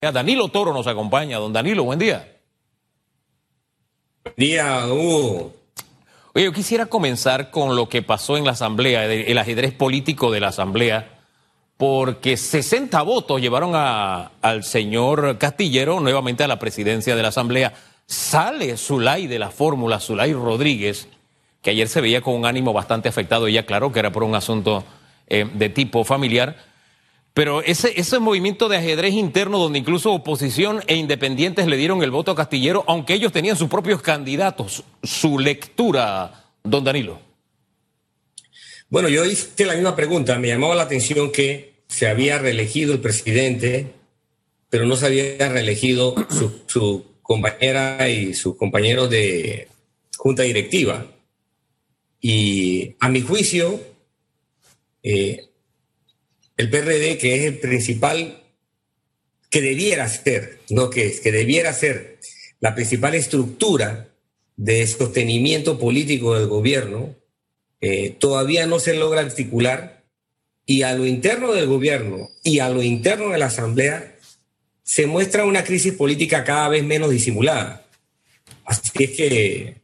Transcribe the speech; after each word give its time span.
Danilo 0.00 0.48
Toro 0.48 0.72
nos 0.72 0.86
acompaña. 0.86 1.36
Don 1.36 1.52
Danilo, 1.52 1.84
buen 1.84 1.98
día. 1.98 2.26
Buen 4.24 4.34
día, 4.34 4.86
Hugo. 4.86 5.52
Oye, 6.32 6.46
yo 6.46 6.52
quisiera 6.54 6.86
comenzar 6.86 7.50
con 7.50 7.76
lo 7.76 7.90
que 7.90 8.00
pasó 8.00 8.38
en 8.38 8.46
la 8.46 8.52
Asamblea, 8.52 9.04
el 9.04 9.36
ajedrez 9.36 9.74
político 9.74 10.30
de 10.30 10.40
la 10.40 10.48
Asamblea, 10.48 11.18
porque 11.76 12.38
60 12.38 13.02
votos 13.02 13.42
llevaron 13.42 13.72
a, 13.74 14.30
al 14.40 14.64
señor 14.64 15.36
Castillero 15.36 16.00
nuevamente 16.00 16.44
a 16.44 16.48
la 16.48 16.58
presidencia 16.58 17.14
de 17.14 17.20
la 17.20 17.28
Asamblea. 17.28 17.74
Sale 18.06 18.78
Zulay 18.78 19.26
de 19.26 19.38
la 19.38 19.50
fórmula, 19.50 20.00
Zulay 20.00 20.32
Rodríguez, 20.32 21.08
que 21.60 21.70
ayer 21.72 21.88
se 21.88 22.00
veía 22.00 22.22
con 22.22 22.36
un 22.36 22.46
ánimo 22.46 22.72
bastante 22.72 23.10
afectado, 23.10 23.48
ella 23.48 23.60
aclaró 23.60 23.92
que 23.92 23.98
era 23.98 24.10
por 24.10 24.22
un 24.22 24.34
asunto 24.34 24.82
eh, 25.26 25.46
de 25.52 25.68
tipo 25.68 26.04
familiar 26.04 26.69
pero 27.32 27.62
ese, 27.62 27.98
ese 27.98 28.18
movimiento 28.18 28.68
de 28.68 28.76
ajedrez 28.76 29.14
interno 29.14 29.58
donde 29.58 29.78
incluso 29.78 30.12
oposición 30.12 30.82
e 30.86 30.96
independientes 30.96 31.66
le 31.66 31.76
dieron 31.76 32.02
el 32.02 32.10
voto 32.10 32.32
a 32.32 32.36
Castillero, 32.36 32.84
aunque 32.88 33.14
ellos 33.14 33.32
tenían 33.32 33.56
sus 33.56 33.68
propios 33.68 34.02
candidatos, 34.02 34.82
su 35.02 35.38
lectura, 35.38 36.50
don 36.64 36.84
Danilo. 36.84 37.20
Bueno, 38.88 39.08
yo 39.08 39.24
hice 39.24 39.64
la 39.64 39.74
misma 39.74 39.94
pregunta. 39.94 40.36
Me 40.38 40.48
llamaba 40.48 40.74
la 40.74 40.82
atención 40.82 41.30
que 41.30 41.74
se 41.86 42.08
había 42.08 42.38
reelegido 42.38 42.92
el 42.92 43.00
presidente, 43.00 43.92
pero 44.68 44.84
no 44.84 44.96
se 44.96 45.06
había 45.06 45.48
reelegido 45.48 46.14
su, 46.66 47.04
compañera 47.22 48.08
y 48.08 48.34
sus 48.34 48.56
compañeros 48.56 49.08
de 49.08 49.68
junta 50.16 50.42
directiva. 50.42 51.06
Y 52.20 52.96
a 52.98 53.08
mi 53.08 53.20
juicio, 53.20 53.80
eh, 55.04 55.49
el 56.60 56.68
PRD, 56.68 57.16
que 57.16 57.36
es 57.36 57.44
el 57.46 57.58
principal, 57.58 58.42
que 59.48 59.62
debiera 59.62 60.06
ser, 60.08 60.58
no 60.68 60.90
que 60.90 61.06
es, 61.06 61.20
que 61.20 61.32
debiera 61.32 61.72
ser 61.72 62.18
la 62.60 62.74
principal 62.74 63.14
estructura 63.14 64.08
de 64.56 64.86
sostenimiento 64.86 65.78
político 65.78 66.38
del 66.38 66.48
gobierno, 66.48 67.16
eh, 67.80 68.10
todavía 68.10 68.66
no 68.66 68.78
se 68.78 68.92
logra 68.92 69.22
articular 69.22 70.02
y 70.66 70.82
a 70.82 70.92
lo 70.92 71.06
interno 71.06 71.52
del 71.54 71.66
gobierno 71.66 72.28
y 72.44 72.58
a 72.58 72.68
lo 72.68 72.82
interno 72.82 73.30
de 73.30 73.38
la 73.38 73.46
Asamblea 73.46 74.18
se 74.82 75.06
muestra 75.06 75.46
una 75.46 75.64
crisis 75.64 75.94
política 75.94 76.44
cada 76.44 76.68
vez 76.68 76.84
menos 76.84 77.10
disimulada. 77.10 77.86
Así 78.66 78.90
es 79.04 79.10
que 79.12 79.76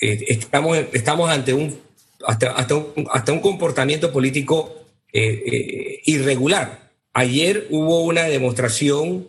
eh, 0.00 0.24
estamos, 0.28 0.78
estamos 0.94 1.28
ante 1.28 1.52
un 1.52 1.78
hasta, 2.26 2.52
hasta 2.52 3.32
un 3.32 3.40
comportamiento 3.40 4.10
político 4.10 4.82
eh, 5.12 5.91
irregular. 6.04 6.90
Ayer 7.12 7.66
hubo 7.70 8.02
una 8.02 8.24
demostración 8.24 9.28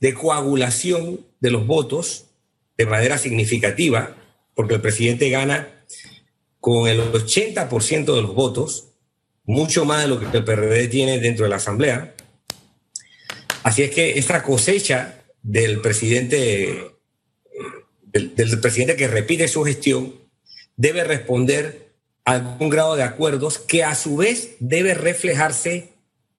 de 0.00 0.14
coagulación 0.14 1.26
de 1.40 1.50
los 1.50 1.66
votos 1.66 2.26
de 2.76 2.86
manera 2.86 3.18
significativa, 3.18 4.16
porque 4.54 4.74
el 4.74 4.80
presidente 4.80 5.28
gana 5.30 5.68
con 6.60 6.88
el 6.88 7.00
80% 7.12 8.14
de 8.14 8.22
los 8.22 8.34
votos, 8.34 8.88
mucho 9.44 9.84
más 9.84 10.02
de 10.02 10.08
lo 10.08 10.18
que 10.18 10.36
el 10.36 10.44
PRD 10.44 10.88
tiene 10.88 11.18
dentro 11.18 11.44
de 11.44 11.50
la 11.50 11.56
Asamblea. 11.56 12.14
Así 13.62 13.82
es 13.82 13.90
que 13.90 14.18
esta 14.18 14.42
cosecha 14.42 15.24
del 15.42 15.80
presidente, 15.80 16.92
del, 18.02 18.60
presidente 18.60 18.96
que 18.96 19.08
repite 19.08 19.48
su 19.48 19.64
gestión, 19.64 20.14
debe 20.76 21.04
responder 21.04 21.94
algún 22.24 22.68
grado 22.68 22.96
de 22.96 23.02
acuerdos 23.02 23.58
que 23.58 23.84
a 23.84 23.94
su 23.94 24.16
vez 24.16 24.56
debe 24.60 24.94
reflejarse 24.94 25.94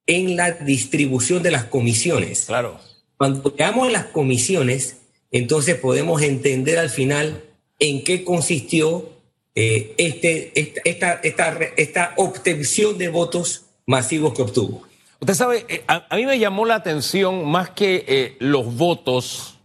en 0.10 0.36
la 0.36 0.52
distribución 0.52 1.44
de 1.44 1.52
las 1.52 1.66
comisiones. 1.66 2.46
Claro. 2.48 2.80
Cuando 3.16 3.54
veamos 3.56 3.92
las 3.92 4.06
comisiones, 4.06 4.98
entonces 5.32 5.76
podemos 5.76 6.24
entender 6.24 6.80
al 6.80 6.90
final 6.90 7.44
en 7.78 8.04
qué 8.04 8.24
consistió 8.24 9.08
eh, 9.54 9.94
este, 9.98 10.52
esta, 10.84 11.20
esta, 11.22 11.60
esta, 11.78 12.14
obtención 12.18 12.98
de 12.98 13.10
votos 13.10 13.66
masivos 13.86 14.34
que 14.34 14.42
obtuvo. 14.42 14.82
Usted 15.20 15.34
sabe, 15.36 15.66
eh, 15.70 15.84
a, 15.88 16.16
mí 16.16 16.26
me 16.26 16.40
llamó 16.40 16.66
la 16.66 16.76
atención 16.76 17.46
más 17.46 17.70
que 17.70 18.04
eh, 18.08 18.36
los 18.40 18.78
votos, 18.78 19.60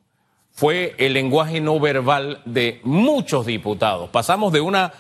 fue 0.53 0.95
el 0.99 1.15
lenguaje 1.15 1.63
no 1.63 1.81
verbal 1.81 2.43
de 2.45 2.81
muchos 2.85 3.47
diputados. 3.47 4.11
Pasamos 4.11 4.53
de 4.53 4.61
una 4.61 4.93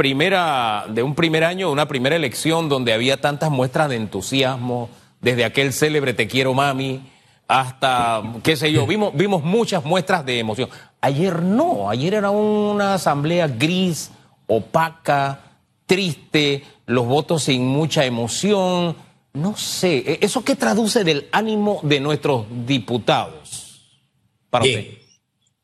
primera, 0.00 0.86
de 0.88 1.02
un 1.02 1.14
primer 1.14 1.44
año, 1.44 1.70
una 1.70 1.86
primera 1.86 2.16
elección 2.16 2.70
donde 2.70 2.94
había 2.94 3.20
tantas 3.20 3.50
muestras 3.50 3.90
de 3.90 3.96
entusiasmo, 3.96 4.88
desde 5.20 5.44
aquel 5.44 5.74
célebre 5.74 6.14
Te 6.14 6.26
quiero 6.26 6.54
mami, 6.54 7.02
hasta, 7.46 8.22
qué 8.42 8.56
sé 8.56 8.72
yo, 8.72 8.86
vimos, 8.86 9.14
vimos 9.14 9.44
muchas 9.44 9.84
muestras 9.84 10.24
de 10.24 10.38
emoción. 10.38 10.70
Ayer 11.02 11.42
no, 11.42 11.90
ayer 11.90 12.14
era 12.14 12.30
una 12.30 12.94
asamblea 12.94 13.46
gris, 13.46 14.10
opaca, 14.46 15.58
triste, 15.84 16.64
los 16.86 17.04
votos 17.04 17.42
sin 17.42 17.66
mucha 17.66 18.06
emoción. 18.06 18.96
No 19.34 19.54
sé, 19.58 19.98
¿e-, 19.98 20.18
¿eso 20.22 20.42
qué 20.42 20.56
traduce 20.56 21.04
del 21.04 21.28
ánimo 21.30 21.80
de 21.82 22.00
nuestros 22.00 22.46
diputados? 22.64 24.00
Para 24.48 24.64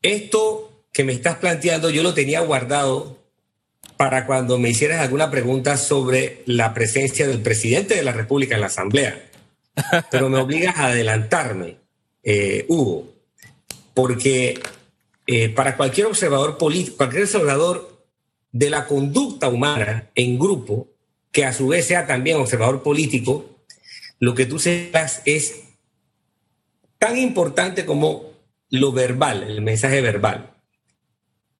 Esto 0.03 0.83
que 0.93 1.03
me 1.03 1.13
estás 1.13 1.37
planteando 1.37 1.89
yo 1.89 2.03
lo 2.03 2.13
tenía 2.13 2.41
guardado 2.41 3.16
para 3.97 4.25
cuando 4.25 4.59
me 4.59 4.69
hicieras 4.69 5.01
alguna 5.01 5.31
pregunta 5.31 5.75
sobre 5.77 6.43
la 6.45 6.73
presencia 6.73 7.27
del 7.27 7.41
presidente 7.41 7.95
de 7.95 8.03
la 8.03 8.13
República 8.13 8.55
en 8.55 8.61
la 8.61 8.67
Asamblea. 8.67 9.29
Pero 10.11 10.29
me 10.29 10.39
obligas 10.39 10.77
a 10.77 10.87
adelantarme, 10.87 11.77
eh, 12.23 12.65
Hugo, 12.67 13.13
porque 13.93 14.59
eh, 15.25 15.49
para 15.49 15.75
cualquier 15.75 16.07
observador 16.07 16.57
político, 16.57 16.97
cualquier 16.97 17.23
observador 17.23 18.05
de 18.51 18.69
la 18.69 18.85
conducta 18.85 19.49
humana 19.49 20.09
en 20.15 20.39
grupo, 20.39 20.87
que 21.31 21.45
a 21.45 21.53
su 21.53 21.67
vez 21.67 21.85
sea 21.85 22.07
también 22.07 22.37
observador 22.37 22.81
político, 22.81 23.57
lo 24.19 24.33
que 24.33 24.45
tú 24.45 24.57
sepas 24.57 25.21
es 25.25 25.63
tan 26.97 27.17
importante 27.17 27.85
como 27.85 28.31
lo 28.69 28.91
verbal, 28.91 29.43
el 29.43 29.61
mensaje 29.61 30.01
verbal. 30.01 30.56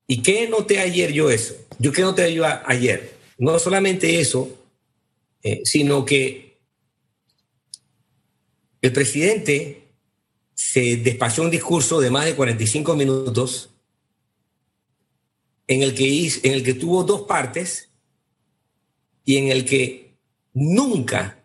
¿Y 0.08 0.22
qué 0.22 0.48
noté 0.48 0.80
ayer 0.80 1.12
yo 1.12 1.30
eso? 1.30 1.56
Yo 1.80 1.92
qué 1.92 2.02
noté 2.02 2.24
ayer. 2.66 3.18
No 3.38 3.60
solamente 3.60 4.20
eso, 4.20 4.50
eh, 5.44 5.62
sino 5.66 6.06
que 6.06 6.58
el 8.82 8.94
presidente 8.94 9.84
se 10.54 10.98
despachó 10.98 11.44
un 11.44 11.52
discurso 11.52 12.00
de 12.00 12.10
más 12.10 12.26
de 12.26 12.36
45 12.36 12.96
minutos 12.96 13.70
en 15.68 15.84
el 15.84 15.94
que, 15.94 16.28
en 16.44 16.54
el 16.54 16.64
que 16.64 16.74
tuvo 16.74 17.04
dos 17.04 17.24
partes 17.24 17.90
y 19.26 19.36
en 19.36 19.50
el 19.50 19.66
que 19.66 20.16
nunca, 20.54 21.44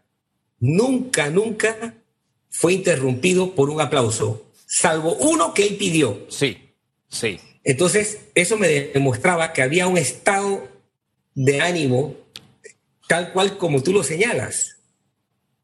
nunca, 0.60 1.30
nunca 1.30 1.96
fue 2.48 2.74
interrumpido 2.74 3.54
por 3.54 3.70
un 3.70 3.80
aplauso, 3.80 4.46
salvo 4.66 5.14
uno 5.16 5.52
que 5.52 5.66
él 5.66 5.76
pidió. 5.76 6.26
Sí, 6.28 6.56
sí. 7.08 7.40
Entonces, 7.64 8.18
eso 8.34 8.56
me 8.56 8.68
demostraba 8.68 9.52
que 9.52 9.62
había 9.62 9.86
un 9.86 9.98
estado 9.98 10.68
de 11.34 11.60
ánimo 11.60 12.16
tal 13.08 13.32
cual 13.32 13.58
como 13.58 13.82
tú 13.82 13.92
lo 13.92 14.02
señalas. 14.02 14.78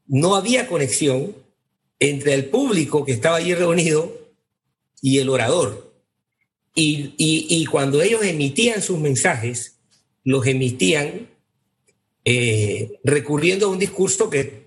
No 0.07 0.35
había 0.35 0.67
conexión 0.67 1.35
entre 1.99 2.33
el 2.33 2.45
público 2.45 3.05
que 3.05 3.11
estaba 3.11 3.37
allí 3.37 3.53
reunido 3.53 4.31
y 5.01 5.19
el 5.19 5.29
orador. 5.29 5.93
Y, 6.75 7.65
cuando 7.65 8.01
ellos 8.01 8.23
emitían 8.23 8.81
sus 8.81 8.99
mensajes, 8.99 9.79
los 10.23 10.45
emitían 10.47 11.27
eh, 12.23 12.99
recurriendo 13.03 13.65
a 13.65 13.69
un 13.69 13.79
discurso 13.79 14.29
que 14.29 14.58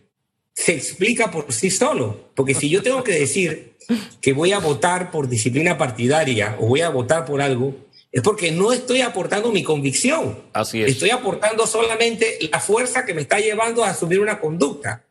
se 0.54 0.72
explica 0.72 1.30
por 1.30 1.52
sí 1.52 1.70
solo. 1.70 2.30
Porque 2.34 2.54
si 2.54 2.68
yo 2.68 2.82
tengo 2.82 3.02
que 3.02 3.12
decir 3.12 3.76
que 4.20 4.32
voy 4.32 4.52
a 4.52 4.58
votar 4.58 5.10
por 5.10 5.28
disciplina 5.28 5.78
partidaria 5.78 6.56
o 6.60 6.66
voy 6.66 6.80
a 6.80 6.88
votar 6.88 7.24
por 7.24 7.40
algo, 7.40 7.74
es 8.10 8.20
porque 8.22 8.52
no 8.52 8.72
estoy 8.72 9.00
aportando 9.00 9.50
mi 9.50 9.62
convicción. 9.62 10.38
Así 10.52 10.82
es. 10.82 10.90
Estoy 10.90 11.10
aportando 11.10 11.66
solamente 11.66 12.38
la 12.50 12.60
fuerza 12.60 13.04
que 13.04 13.14
me 13.14 13.22
está 13.22 13.40
llevando 13.40 13.84
a 13.84 13.90
asumir 13.90 14.20
una 14.20 14.38
conducta, 14.38 15.06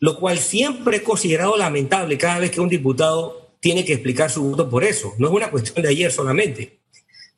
lo 0.00 0.18
cual 0.18 0.38
siempre 0.38 0.98
he 0.98 1.02
considerado 1.02 1.56
lamentable 1.56 2.18
cada 2.18 2.38
vez 2.38 2.50
que 2.50 2.60
un 2.60 2.68
diputado 2.68 3.56
tiene 3.60 3.84
que 3.84 3.94
explicar 3.94 4.30
su 4.30 4.42
voto 4.42 4.68
por 4.68 4.84
eso. 4.84 5.14
No 5.18 5.28
es 5.28 5.34
una 5.34 5.50
cuestión 5.50 5.82
de 5.82 5.88
ayer 5.88 6.12
solamente. 6.12 6.80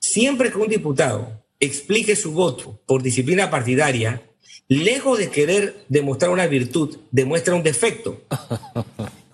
Siempre 0.00 0.50
que 0.50 0.58
un 0.58 0.68
diputado 0.68 1.44
explique 1.60 2.16
su 2.16 2.32
voto 2.32 2.80
por 2.86 3.02
disciplina 3.02 3.50
partidaria, 3.50 4.22
lejos 4.68 5.18
de 5.18 5.30
querer 5.30 5.84
demostrar 5.88 6.30
una 6.30 6.46
virtud, 6.46 6.98
demuestra 7.10 7.54
un 7.54 7.62
defecto. 7.62 8.22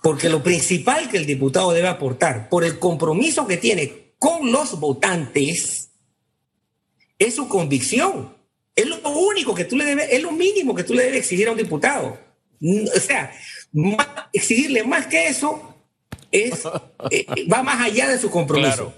Porque 0.01 0.29
lo 0.29 0.41
principal 0.41 1.09
que 1.09 1.17
el 1.17 1.25
diputado 1.25 1.71
debe 1.71 1.87
aportar 1.87 2.49
por 2.49 2.63
el 2.63 2.79
compromiso 2.79 3.47
que 3.47 3.57
tiene 3.57 4.13
con 4.17 4.51
los 4.51 4.79
votantes 4.79 5.89
es 7.19 7.35
su 7.35 7.47
convicción. 7.47 8.35
Es 8.75 8.87
lo 8.87 8.97
único 9.09 9.53
que 9.53 9.65
tú 9.65 9.75
le 9.75 9.85
debes, 9.85 10.07
es 10.11 10.21
lo 10.21 10.31
mínimo 10.31 10.73
que 10.73 10.83
tú 10.83 10.93
le 10.93 11.03
debes 11.03 11.19
exigir 11.19 11.47
a 11.47 11.51
un 11.51 11.57
diputado. 11.57 12.17
O 12.95 12.99
sea, 12.99 13.31
exigirle 14.33 14.83
más 14.83 15.07
que 15.07 15.27
eso 15.27 15.75
es, 16.31 16.63
eh, 17.11 17.25
va 17.51 17.61
más 17.63 17.81
allá 17.81 18.09
de 18.09 18.17
su 18.17 18.29
compromiso. 18.31 18.93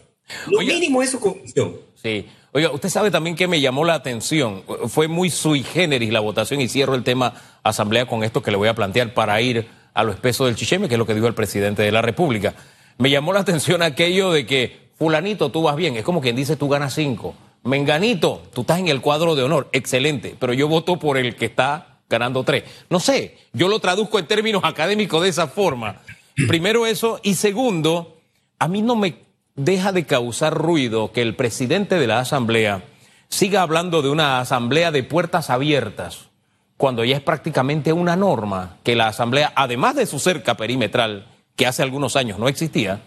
Lo 0.47 0.59
mínimo 0.59 1.01
es 1.03 1.09
su 1.09 1.19
convicción. 1.19 1.79
Sí. 2.01 2.25
Oiga, 2.55 2.69
usted 2.69 2.89
sabe 2.89 3.09
también 3.09 3.35
que 3.35 3.47
me 3.47 3.59
llamó 3.59 3.83
la 3.83 3.95
atención. 3.95 4.63
Fue 4.87 5.07
muy 5.07 5.31
sui 5.31 5.63
generis 5.63 6.13
la 6.13 6.19
votación 6.19 6.61
y 6.61 6.67
cierro 6.67 6.93
el 6.93 7.03
tema 7.03 7.33
asamblea 7.63 8.05
con 8.05 8.23
esto 8.23 8.43
que 8.43 8.51
le 8.51 8.57
voy 8.57 8.67
a 8.67 8.75
plantear 8.75 9.15
para 9.15 9.41
ir 9.41 9.67
a 9.95 10.03
lo 10.03 10.11
espeso 10.11 10.45
del 10.45 10.55
chicheme, 10.55 10.87
que 10.87 10.93
es 10.93 10.99
lo 10.99 11.07
que 11.07 11.15
dijo 11.15 11.25
el 11.25 11.33
presidente 11.33 11.81
de 11.81 11.91
la 11.91 12.03
República. 12.03 12.53
Me 12.99 13.09
llamó 13.09 13.33
la 13.33 13.39
atención 13.41 13.81
aquello 13.81 14.31
de 14.31 14.45
que, 14.45 14.89
fulanito, 14.99 15.49
tú 15.49 15.63
vas 15.63 15.75
bien. 15.75 15.97
Es 15.97 16.03
como 16.03 16.21
quien 16.21 16.35
dice, 16.35 16.55
tú 16.55 16.69
ganas 16.69 16.93
cinco. 16.93 17.33
Menganito, 17.63 18.43
tú 18.53 18.61
estás 18.61 18.77
en 18.77 18.87
el 18.87 19.01
cuadro 19.01 19.35
de 19.35 19.41
honor. 19.41 19.69
Excelente. 19.71 20.35
Pero 20.39 20.53
yo 20.53 20.67
voto 20.67 20.99
por 20.99 21.17
el 21.17 21.35
que 21.35 21.45
está 21.45 21.97
ganando 22.07 22.43
tres. 22.43 22.65
No 22.87 22.99
sé, 22.99 23.35
yo 23.53 23.67
lo 23.67 23.79
traduzco 23.79 24.19
en 24.19 24.27
términos 24.27 24.63
académicos 24.63 25.23
de 25.23 25.29
esa 25.29 25.47
forma. 25.47 26.01
Primero 26.47 26.85
eso. 26.85 27.19
Y 27.23 27.33
segundo, 27.33 28.19
a 28.59 28.67
mí 28.67 28.83
no 28.83 28.95
me 28.95 29.23
deja 29.55 29.91
de 29.91 30.05
causar 30.05 30.53
ruido 30.53 31.11
que 31.11 31.21
el 31.21 31.35
presidente 31.35 31.99
de 31.99 32.07
la 32.07 32.19
Asamblea 32.19 32.83
siga 33.29 33.61
hablando 33.61 34.01
de 34.01 34.09
una 34.09 34.39
asamblea 34.39 34.91
de 34.91 35.03
puertas 35.03 35.49
abiertas, 35.49 36.29
cuando 36.77 37.03
ya 37.03 37.15
es 37.15 37.21
prácticamente 37.21 37.93
una 37.93 38.15
norma 38.15 38.77
que 38.83 38.95
la 38.95 39.07
Asamblea, 39.07 39.51
además 39.55 39.95
de 39.95 40.05
su 40.05 40.19
cerca 40.19 40.55
perimetral, 40.55 41.27
que 41.55 41.65
hace 41.67 41.83
algunos 41.83 42.15
años 42.15 42.39
no 42.39 42.47
existía, 42.47 43.01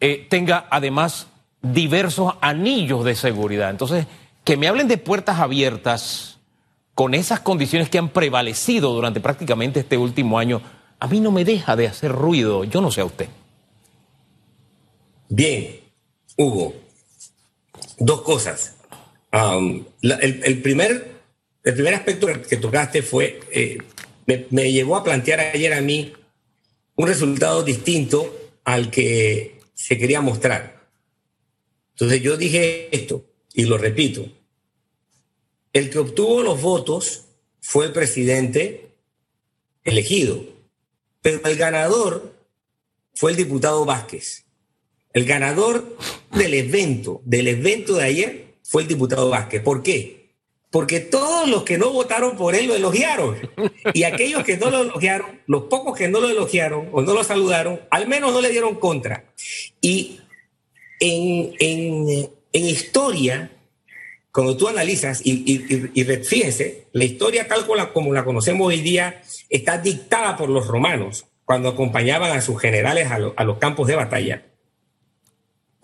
eh, 0.00 0.26
tenga 0.28 0.66
además 0.70 1.28
diversos 1.62 2.34
anillos 2.40 3.04
de 3.04 3.14
seguridad. 3.14 3.70
Entonces, 3.70 4.06
que 4.44 4.56
me 4.56 4.68
hablen 4.68 4.88
de 4.88 4.98
puertas 4.98 5.38
abiertas 5.38 6.38
con 6.94 7.14
esas 7.14 7.40
condiciones 7.40 7.88
que 7.88 7.98
han 7.98 8.10
prevalecido 8.10 8.92
durante 8.92 9.20
prácticamente 9.20 9.80
este 9.80 9.96
último 9.96 10.38
año, 10.38 10.62
a 11.00 11.06
mí 11.08 11.20
no 11.20 11.32
me 11.32 11.44
deja 11.44 11.76
de 11.76 11.88
hacer 11.88 12.12
ruido, 12.12 12.64
yo 12.64 12.80
no 12.80 12.90
sé 12.90 13.00
a 13.00 13.04
usted. 13.04 13.28
Bien, 15.28 15.80
Hugo, 16.36 16.74
dos 17.98 18.22
cosas. 18.22 18.76
el, 19.32 20.62
primer, 20.62 21.12
el 21.62 21.74
primer 21.74 21.94
aspecto 21.94 22.28
que 22.48 22.56
tocaste 22.56 23.02
fue, 23.02 23.40
eh, 23.50 23.78
me, 24.26 24.46
me 24.50 24.72
llevó 24.72 24.96
a 24.96 25.04
plantear 25.04 25.40
ayer 25.40 25.72
a 25.72 25.80
mí 25.80 26.12
un 26.96 27.06
resultado 27.06 27.62
distinto 27.62 28.34
al 28.64 28.90
que 28.90 29.60
se 29.74 29.98
quería 29.98 30.20
mostrar. 30.20 30.88
Entonces 31.92 32.22
yo 32.22 32.36
dije 32.36 32.94
esto, 32.94 33.24
y 33.52 33.64
lo 33.64 33.78
repito, 33.78 34.26
el 35.72 35.90
que 35.90 35.98
obtuvo 35.98 36.42
los 36.42 36.60
votos 36.60 37.26
fue 37.60 37.86
el 37.86 37.92
presidente 37.92 38.94
elegido, 39.84 40.44
pero 41.20 41.46
el 41.46 41.56
ganador 41.56 42.34
fue 43.14 43.32
el 43.32 43.36
diputado 43.36 43.84
Vázquez. 43.84 44.43
El 45.14 45.26
ganador 45.26 45.96
del 46.32 46.54
evento, 46.54 47.22
del 47.24 47.46
evento 47.46 47.94
de 47.94 48.04
ayer, 48.04 48.44
fue 48.64 48.82
el 48.82 48.88
diputado 48.88 49.30
Vázquez. 49.30 49.62
¿Por 49.62 49.84
qué? 49.84 50.32
Porque 50.72 50.98
todos 50.98 51.48
los 51.48 51.62
que 51.62 51.78
no 51.78 51.92
votaron 51.92 52.36
por 52.36 52.56
él 52.56 52.66
lo 52.66 52.74
elogiaron. 52.74 53.36
Y 53.94 54.02
aquellos 54.02 54.42
que 54.42 54.56
no 54.56 54.70
lo 54.70 54.82
elogiaron, 54.82 55.40
los 55.46 55.64
pocos 55.64 55.96
que 55.96 56.08
no 56.08 56.20
lo 56.20 56.28
elogiaron 56.28 56.88
o 56.90 57.00
no 57.00 57.14
lo 57.14 57.22
saludaron, 57.22 57.80
al 57.92 58.08
menos 58.08 58.32
no 58.32 58.40
le 58.40 58.50
dieron 58.50 58.74
contra. 58.74 59.32
Y 59.80 60.18
en, 60.98 62.28
historia, 62.52 63.52
cuando 64.32 64.56
tú 64.56 64.66
analizas, 64.66 65.20
y, 65.24 65.58
fíjense, 66.24 66.88
la 66.90 67.04
historia 67.04 67.46
tal 67.46 67.64
como 67.92 68.12
la, 68.12 68.24
conocemos 68.24 68.66
hoy 68.66 68.80
día 68.80 69.22
está 69.48 69.78
dictada 69.78 70.36
por 70.36 70.48
los 70.48 70.66
romanos 70.66 71.26
cuando 71.44 71.68
acompañaban 71.68 72.36
a 72.36 72.40
sus 72.40 72.60
generales 72.60 73.12
a 73.12 73.44
los 73.44 73.58
campos 73.58 73.86
de 73.86 73.94
batalla 73.94 74.42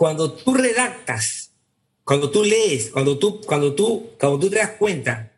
cuando 0.00 0.32
tú 0.32 0.54
redactas, 0.54 1.52
cuando 2.04 2.30
tú 2.30 2.42
lees, 2.42 2.88
cuando 2.88 3.18
tú, 3.18 3.42
cuando 3.42 3.74
tú, 3.74 4.12
cuando 4.18 4.38
tú 4.38 4.48
te 4.48 4.56
das 4.56 4.70
cuenta 4.78 5.32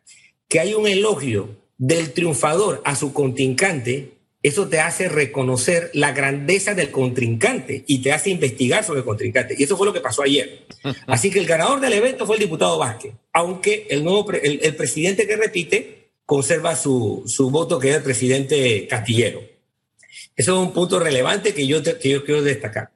que 0.48 0.60
hay 0.60 0.72
un 0.74 0.86
elogio 0.86 1.56
del 1.78 2.12
triunfador 2.12 2.80
a 2.84 2.94
su 2.94 3.12
contrincante, 3.12 4.12
eso 4.40 4.68
te 4.68 4.78
hace 4.78 5.08
reconocer 5.08 5.90
la 5.94 6.12
grandeza 6.12 6.74
del 6.74 6.92
contrincante 6.92 7.82
y 7.88 8.02
te 8.02 8.12
hace 8.12 8.30
investigar 8.30 8.84
sobre 8.84 9.00
el 9.00 9.04
contrincante. 9.04 9.56
Y 9.58 9.64
eso 9.64 9.76
fue 9.76 9.84
lo 9.84 9.92
que 9.92 10.00
pasó 10.00 10.22
ayer. 10.22 10.64
Así 11.08 11.32
que 11.32 11.40
el 11.40 11.46
ganador 11.46 11.80
del 11.80 11.94
evento 11.94 12.24
fue 12.24 12.36
el 12.36 12.42
diputado 12.42 12.78
Vázquez, 12.78 13.14
aunque 13.32 13.88
el, 13.90 14.04
nuevo 14.04 14.30
el, 14.30 14.76
presidente 14.76 15.26
que 15.26 15.34
repite 15.34 16.10
conserva 16.24 16.76
su, 16.76 17.24
su, 17.26 17.50
voto, 17.50 17.80
que 17.80 17.90
es 17.90 17.96
el 17.96 18.02
presidente 18.04 18.86
Castillero. 18.86 19.40
Eso 20.36 20.52
es 20.52 20.68
un 20.68 20.72
punto 20.72 21.00
relevante 21.00 21.52
que 21.52 21.66
yo, 21.66 21.82
que 21.82 22.08
yo 22.08 22.24
quiero 22.24 22.42
destacar. 22.42 22.91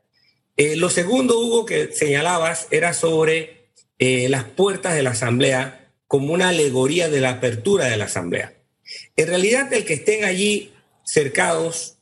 Eh, 0.56 0.76
lo 0.76 0.90
segundo, 0.90 1.38
Hugo, 1.38 1.66
que 1.66 1.92
señalabas 1.92 2.68
era 2.70 2.94
sobre 2.94 3.70
eh, 3.98 4.28
las 4.28 4.44
puertas 4.44 4.94
de 4.94 5.02
la 5.02 5.10
Asamblea 5.10 5.92
como 6.06 6.32
una 6.32 6.50
alegoría 6.50 7.08
de 7.08 7.20
la 7.20 7.30
apertura 7.30 7.86
de 7.86 7.96
la 7.96 8.04
Asamblea. 8.04 8.54
En 9.16 9.26
realidad, 9.26 9.72
el 9.72 9.84
que 9.84 9.94
estén 9.94 10.24
allí 10.24 10.72
cercados, 11.04 11.98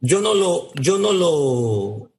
yo 0.00 0.20
no 0.20 0.34
lo, 0.34 0.72
yo 0.74 0.98
no 0.98 1.12
lo, 1.12 2.10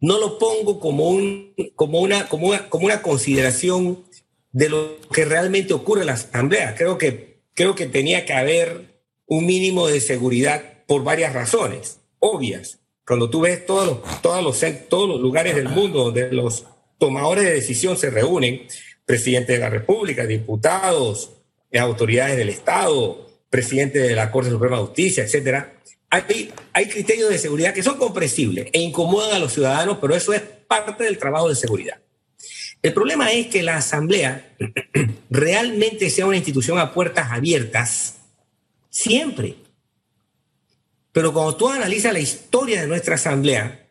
no 0.00 0.18
lo 0.18 0.38
pongo 0.38 0.80
como, 0.80 1.08
un, 1.08 1.54
como, 1.74 2.00
una, 2.00 2.28
como, 2.28 2.48
una, 2.48 2.68
como 2.68 2.86
una 2.86 3.02
consideración 3.02 4.04
de 4.52 4.68
lo 4.68 5.00
que 5.12 5.24
realmente 5.24 5.74
ocurre 5.74 6.02
en 6.02 6.06
la 6.08 6.14
Asamblea. 6.14 6.74
Creo 6.74 6.96
que, 6.98 7.42
creo 7.54 7.74
que 7.74 7.86
tenía 7.86 8.24
que 8.24 8.32
haber 8.32 9.02
un 9.26 9.46
mínimo 9.46 9.88
de 9.88 10.00
seguridad 10.00 10.84
por 10.86 11.04
varias 11.04 11.34
razones 11.34 12.00
obvias. 12.20 12.79
Cuando 13.10 13.28
tú 13.28 13.40
ves 13.40 13.66
todos 13.66 13.88
los, 13.88 14.22
todos 14.22 14.40
los, 14.40 14.88
todos 14.88 15.08
los 15.08 15.20
lugares 15.20 15.56
del 15.56 15.68
mundo 15.68 16.04
donde 16.04 16.30
los 16.30 16.64
tomadores 16.96 17.42
de 17.42 17.54
decisión 17.54 17.98
se 17.98 18.08
reúnen, 18.08 18.68
presidente 19.04 19.54
de 19.54 19.58
la 19.58 19.68
República, 19.68 20.26
diputados, 20.26 21.32
autoridades 21.76 22.36
del 22.36 22.50
Estado, 22.50 23.28
presidente 23.50 23.98
de 23.98 24.14
la 24.14 24.30
Corte 24.30 24.50
Suprema 24.50 24.76
de 24.76 24.82
Justicia, 24.84 25.24
etcétera, 25.24 25.80
hay, 26.08 26.52
hay 26.72 26.86
criterios 26.86 27.30
de 27.30 27.38
seguridad 27.38 27.74
que 27.74 27.82
son 27.82 27.98
comprensibles 27.98 28.68
e 28.72 28.78
incomodan 28.78 29.32
a 29.32 29.38
los 29.40 29.54
ciudadanos, 29.54 29.98
pero 30.00 30.14
eso 30.14 30.32
es 30.32 30.42
parte 30.68 31.02
del 31.02 31.18
trabajo 31.18 31.48
de 31.48 31.56
seguridad. 31.56 31.98
El 32.80 32.94
problema 32.94 33.32
es 33.32 33.48
que 33.48 33.64
la 33.64 33.78
Asamblea 33.78 34.54
realmente 35.30 36.10
sea 36.10 36.26
una 36.26 36.36
institución 36.36 36.78
a 36.78 36.94
puertas 36.94 37.32
abiertas 37.32 38.18
siempre. 38.88 39.56
Pero 41.12 41.32
cuando 41.32 41.56
tú 41.56 41.68
analizas 41.68 42.12
la 42.12 42.20
historia 42.20 42.80
de 42.80 42.86
nuestra 42.86 43.16
asamblea, 43.16 43.88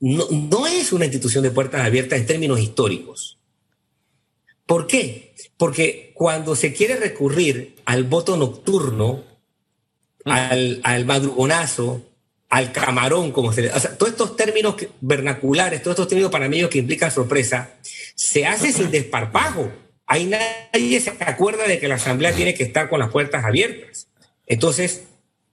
no, 0.00 0.66
es 0.66 0.92
una 0.92 1.04
institución 1.04 1.42
de 1.42 1.50
puertas 1.50 1.84
abiertas 1.84 2.18
en 2.18 2.26
términos 2.26 2.60
históricos. 2.60 3.38
¿Por 4.66 4.86
qué? 4.86 5.34
Porque 5.56 6.12
cuando 6.14 6.56
se 6.56 6.72
quiere 6.72 6.96
recurrir 6.96 7.76
al 7.84 8.04
voto 8.04 8.36
nocturno, 8.36 9.24
mm. 10.24 10.80
al, 10.82 11.04
madrugonazo, 11.04 12.02
al 12.48 12.72
camarón, 12.72 13.32
como 13.32 13.52
se 13.52 13.62
le, 13.62 13.72
o 13.72 13.80
sea, 13.80 13.96
todos 13.96 14.12
estos 14.12 14.36
términos 14.36 14.76
vernaculares, 15.00 15.82
todos 15.82 15.94
estos 15.94 16.08
términos 16.08 16.30
para 16.30 16.48
mí 16.48 16.66
que 16.68 16.78
implican 16.78 17.10
sorpresa, 17.10 17.74
se 17.82 18.46
hace 18.46 18.72
sin 18.72 18.90
desparpajo. 18.90 19.70
Ahí 20.06 20.26
nadie 20.26 21.00
se 21.00 21.10
acuerda 21.10 21.66
de 21.66 21.78
que 21.78 21.88
la 21.88 21.96
asamblea 21.96 22.34
tiene 22.34 22.54
que 22.54 22.64
estar 22.64 22.88
con 22.88 23.00
las 23.00 23.10
puertas 23.10 23.44
abiertas. 23.44 24.08
Entonces, 24.46 25.04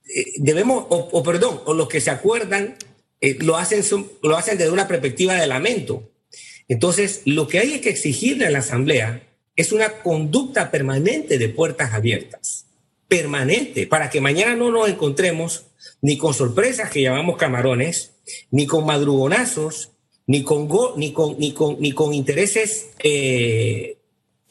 eh, 0.06 0.34
debemos, 0.36 0.84
o, 0.88 1.22
perdón, 1.22 1.60
o 1.64 1.74
los 1.74 1.88
que 1.88 2.00
se 2.00 2.10
acuerdan, 2.10 2.76
eh, 3.20 3.36
lo, 3.40 3.56
hacen, 3.56 3.82
lo 4.22 4.36
hacen 4.36 4.58
desde 4.58 4.72
una 4.72 4.88
perspectiva 4.88 5.34
de 5.34 5.46
lamento. 5.46 6.10
Entonces, 6.68 7.22
lo 7.24 7.48
que 7.48 7.58
hay 7.58 7.80
que 7.80 7.90
exigirle 7.90 8.46
a 8.46 8.50
la 8.50 8.58
Asamblea 8.58 9.22
es 9.56 9.72
una 9.72 10.00
conducta 10.02 10.70
permanente 10.70 11.38
de 11.38 11.48
puertas 11.48 11.94
abiertas, 11.94 12.66
permanente, 13.08 13.86
para 13.86 14.10
que 14.10 14.20
mañana 14.20 14.56
no 14.56 14.70
nos 14.70 14.88
encontremos 14.88 15.66
ni 16.02 16.18
con 16.18 16.34
sorpresas 16.34 16.90
que 16.90 17.02
llamamos 17.02 17.36
camarones, 17.36 18.12
ni 18.50 18.66
con 18.66 18.84
madrugonazos, 18.84 19.92
ni 20.26 20.42
con, 20.42 20.68
ni 20.96 21.12
con, 21.12 21.38
ni 21.38 21.52
con, 21.52 21.80
ni 21.80 21.92
con 21.92 22.14
intereses 22.14 22.88
eh, 23.02 23.98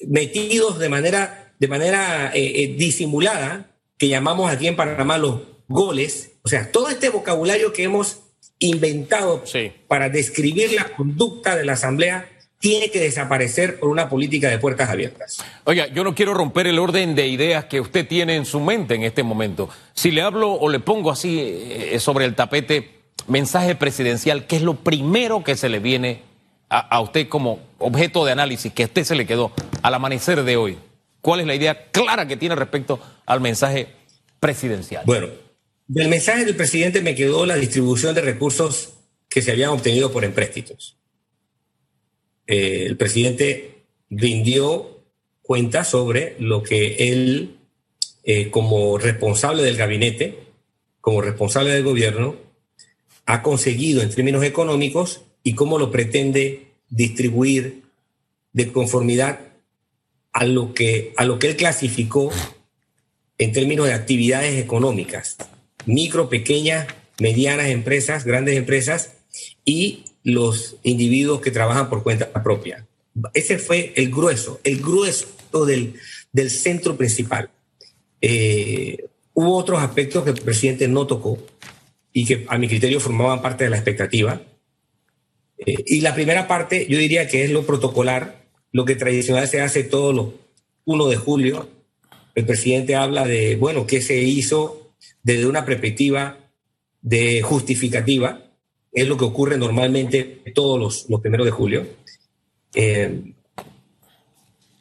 metidos 0.07 0.79
de 0.79 0.89
manera, 0.89 1.53
de 1.59 1.67
manera 1.67 2.31
disimulada 2.33 3.72
que 4.03 4.09
llamamos 4.09 4.51
aquí 4.51 4.67
en 4.67 4.75
Panamá 4.75 5.17
los 5.17 5.39
goles, 5.69 6.33
o 6.43 6.49
sea, 6.49 6.73
todo 6.73 6.89
este 6.89 7.07
vocabulario 7.07 7.71
que 7.71 7.83
hemos 7.83 8.19
inventado 8.59 9.41
para 9.87 10.09
describir 10.09 10.73
la 10.73 10.89
conducta 10.89 11.55
de 11.55 11.63
la 11.63 11.73
Asamblea 11.73 12.29
tiene 12.59 12.91
que 12.91 12.99
desaparecer 12.99 13.79
por 13.79 13.87
una 13.87 14.09
política 14.09 14.49
de 14.49 14.59
puertas 14.59 14.89
abiertas. 14.89 15.37
Oiga, 15.63 15.87
yo 15.87 16.03
no 16.03 16.15
quiero 16.15 16.33
romper 16.33 16.67
el 16.67 16.79
orden 16.79 17.15
de 17.15 17.27
ideas 17.27 17.63
que 17.63 17.79
usted 17.79 18.05
tiene 18.05 18.35
en 18.35 18.45
su 18.45 18.59
mente 18.59 18.93
en 18.95 19.03
este 19.03 19.23
momento. 19.23 19.69
Si 19.93 20.11
le 20.11 20.21
hablo 20.21 20.51
o 20.51 20.67
le 20.67 20.81
pongo 20.81 21.09
así 21.09 21.39
eh, 21.39 21.97
sobre 22.01 22.25
el 22.25 22.35
tapete 22.35 22.99
mensaje 23.29 23.73
presidencial, 23.73 24.47
¿qué 24.47 24.57
es 24.57 24.63
lo 24.63 24.75
primero 24.75 25.45
que 25.45 25.55
se 25.55 25.69
le 25.69 25.79
viene 25.79 26.23
a, 26.67 26.79
a 26.79 26.99
usted 26.99 27.29
como 27.29 27.59
objeto 27.77 28.25
de 28.25 28.33
análisis 28.33 28.73
que 28.73 28.83
a 28.83 28.87
usted 28.87 29.05
se 29.05 29.15
le 29.15 29.25
quedó 29.25 29.53
al 29.81 29.93
amanecer 29.93 30.43
de 30.43 30.57
hoy? 30.57 30.77
¿Cuál 31.23 31.39
es 31.39 31.47
la 31.47 31.55
idea 31.55 31.89
clara 31.89 32.27
que 32.27 32.35
tiene 32.35 32.53
respecto 32.53 32.99
al 33.25 33.39
mensaje 33.39 33.87
presidencial? 34.41 35.03
Bueno, 35.05 35.29
Del 35.87 36.09
mensaje 36.09 36.43
del 36.43 36.57
presidente 36.57 37.01
me 37.01 37.15
quedó 37.15 37.45
la 37.45 37.55
distribución 37.55 38.13
de 38.13 38.19
recursos 38.19 38.95
que 39.29 39.41
se 39.41 39.53
habían 39.53 39.69
obtenido 39.69 40.11
por 40.11 40.25
empréstitos. 40.25 40.97
Eh, 42.45 42.83
el 42.85 42.97
presidente 42.97 43.85
rindió 44.09 45.05
cuenta 45.41 45.85
sobre 45.85 46.35
lo 46.39 46.61
que 46.61 47.09
él, 47.09 47.55
eh, 48.25 48.49
como 48.49 48.97
responsable 48.97 49.63
del 49.63 49.77
gabinete, 49.77 50.39
como 50.99 51.21
responsable 51.21 51.71
del 51.71 51.85
gobierno, 51.85 52.35
ha 53.25 53.41
conseguido 53.41 54.01
en 54.01 54.09
términos 54.09 54.43
económicos 54.43 55.21
y 55.41 55.55
cómo 55.55 55.79
lo 55.79 55.89
pretende 55.89 56.67
distribuir 56.89 57.83
de 58.51 58.73
conformidad 58.73 59.52
a 60.33 60.45
lo 60.45 60.73
que, 60.73 61.13
a 61.15 61.25
lo 61.25 61.39
que 61.39 61.47
él 61.47 61.55
clasificó 61.55 62.31
en 63.37 63.51
términos 63.51 63.87
de 63.87 63.93
actividades 63.93 64.59
económicas, 64.61 65.37
micro, 65.85 66.29
pequeñas, 66.29 66.87
medianas 67.19 67.67
empresas, 67.67 68.25
grandes 68.25 68.57
empresas 68.57 69.13
y 69.63 70.05
los 70.23 70.77
individuos 70.83 71.41
que 71.41 71.51
trabajan 71.51 71.89
por 71.89 72.03
cuenta 72.03 72.31
propia. 72.43 72.85
Ese 73.33 73.59
fue 73.59 73.93
el 73.95 74.09
grueso, 74.09 74.59
el 74.63 74.81
grueso 74.81 75.27
del, 75.65 75.93
del 76.31 76.49
centro 76.49 76.97
principal. 76.97 77.49
Eh, 78.21 79.05
hubo 79.33 79.55
otros 79.57 79.81
aspectos 79.81 80.23
que 80.23 80.31
el 80.31 80.41
presidente 80.41 80.87
no 80.87 81.05
tocó 81.05 81.37
y 82.11 82.25
que 82.25 82.45
a 82.47 82.57
mi 82.57 82.67
criterio 82.67 82.99
formaban 82.99 83.41
parte 83.41 83.65
de 83.65 83.69
la 83.69 83.77
expectativa. 83.77 84.41
Eh, 85.57 85.83
y 85.85 86.01
la 86.01 86.15
primera 86.15 86.47
parte, 86.47 86.87
yo 86.89 86.97
diría 86.97 87.27
que 87.27 87.43
es 87.43 87.51
lo 87.51 87.65
protocolar, 87.65 88.42
lo 88.73 88.83
que 88.83 88.95
tradicional 88.95 89.47
se 89.47 89.61
hace 89.61 89.83
todos 89.83 90.13
los 90.13 90.27
1 90.85 91.07
de 91.07 91.15
julio. 91.15 91.69
El 92.35 92.45
presidente 92.45 92.95
habla 92.95 93.25
de, 93.25 93.55
bueno, 93.55 93.87
qué 93.87 94.01
se 94.01 94.21
hizo 94.21 94.93
desde 95.21 95.45
una 95.45 95.63
perspectiva 95.63 96.39
de 97.01 97.41
justificativa, 97.41 98.51
es 98.91 99.07
lo 99.07 99.17
que 99.17 99.25
ocurre 99.25 99.57
normalmente 99.57 100.41
todos 100.53 100.79
los, 100.79 101.09
los 101.09 101.21
primeros 101.21 101.45
de 101.45 101.51
julio. 101.51 101.87
Eh, 102.73 103.33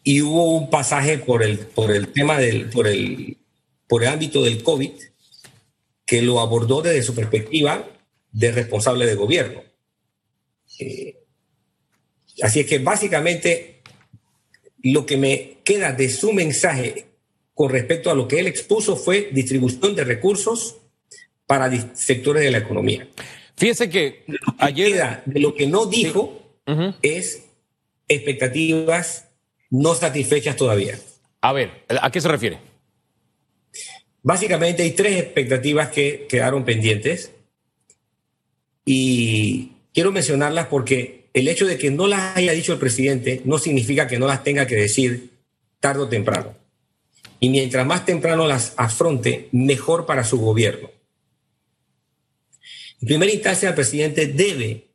y 0.05 0.23
hubo 0.23 0.57
un 0.57 0.71
pasaje 0.71 1.19
por 1.19 1.43
el, 1.43 1.59
por 1.59 1.91
el 1.93 2.09
tema 2.09 2.39
del, 2.39 2.71
por 2.71 2.89
el, 2.89 3.39
por 3.87 4.03
el 4.03 4.09
ámbito 4.09 4.43
del 4.43 4.63
COVID 4.63 4.93
que 6.05 6.23
lo 6.23 6.41
abordó 6.41 6.83
desde 6.83 7.03
su 7.03 7.15
perspectiva 7.15 7.89
de 8.33 8.53
responsable 8.53 9.07
de 9.07 9.15
gobierno. 9.15 9.63
Eh, 10.79 11.19
así 12.43 12.61
es 12.61 12.67
que 12.67 12.79
básicamente 12.79 13.82
lo 14.83 15.07
que 15.07 15.17
me 15.17 15.59
queda 15.65 15.93
de 15.93 16.09
su 16.09 16.33
mensaje 16.33 17.07
con 17.55 17.71
respecto 17.71 18.11
a 18.11 18.15
lo 18.15 18.27
que 18.29 18.41
él 18.41 18.47
expuso 18.47 18.97
fue 18.97 19.31
distribución 19.33 19.95
de 19.95 20.05
recursos 20.05 20.77
para 21.47 21.71
sectores 21.95 22.43
de 22.43 22.51
la 22.51 22.59
economía. 22.59 23.09
Fíjese 23.57 23.91
que 23.91 24.25
ayer... 24.59 25.23
de 25.25 25.41
lo 25.41 25.55
que 25.55 25.67
no 25.67 25.87
dijo 25.87 26.43
es 27.03 27.45
expectativas 28.09 29.29
no 29.71 29.95
satisfechas 29.95 30.57
todavía. 30.57 30.99
A 31.41 31.53
ver, 31.53 31.85
¿a 31.89 32.11
qué 32.11 32.21
se 32.21 32.29
refiere? 32.29 32.59
Básicamente 34.23 34.83
hay 34.83 34.93
tres 34.93 35.21
expectativas 35.21 35.89
que 35.89 36.27
quedaron 36.29 36.65
pendientes 36.65 37.33
y 38.85 39.73
quiero 39.93 40.13
mencionarlas 40.13 40.67
porque 40.67 41.22
el 41.35 41.49
hecho 41.49 41.67
de 41.67 41.79
que 41.79 41.91
no 41.91 42.07
las 42.07 42.37
haya 42.37 42.53
dicho 42.53 42.73
el 42.73 42.79
presidente 42.79 43.43
no 43.45 43.59
significa 43.59 44.07
que 44.07 44.19
no 44.19 44.27
las 44.27 44.45
tenga 44.45 44.67
que 44.67 44.77
decir 44.77 45.31
tarde 45.81 46.03
o 46.03 46.09
temprano. 46.09 46.55
Y 47.41 47.49
mientras 47.49 47.87
más 47.87 48.05
temprano 48.05 48.47
las 48.47 48.75
afronte, 48.77 49.49
mejor 49.53 50.07
para 50.07 50.25
su 50.25 50.39
gobierno. 50.39 50.91
En 53.01 53.09
primera 53.09 53.33
instancia, 53.33 53.71
el 53.71 53.75
presidente 53.75 54.29
debe 54.29 54.87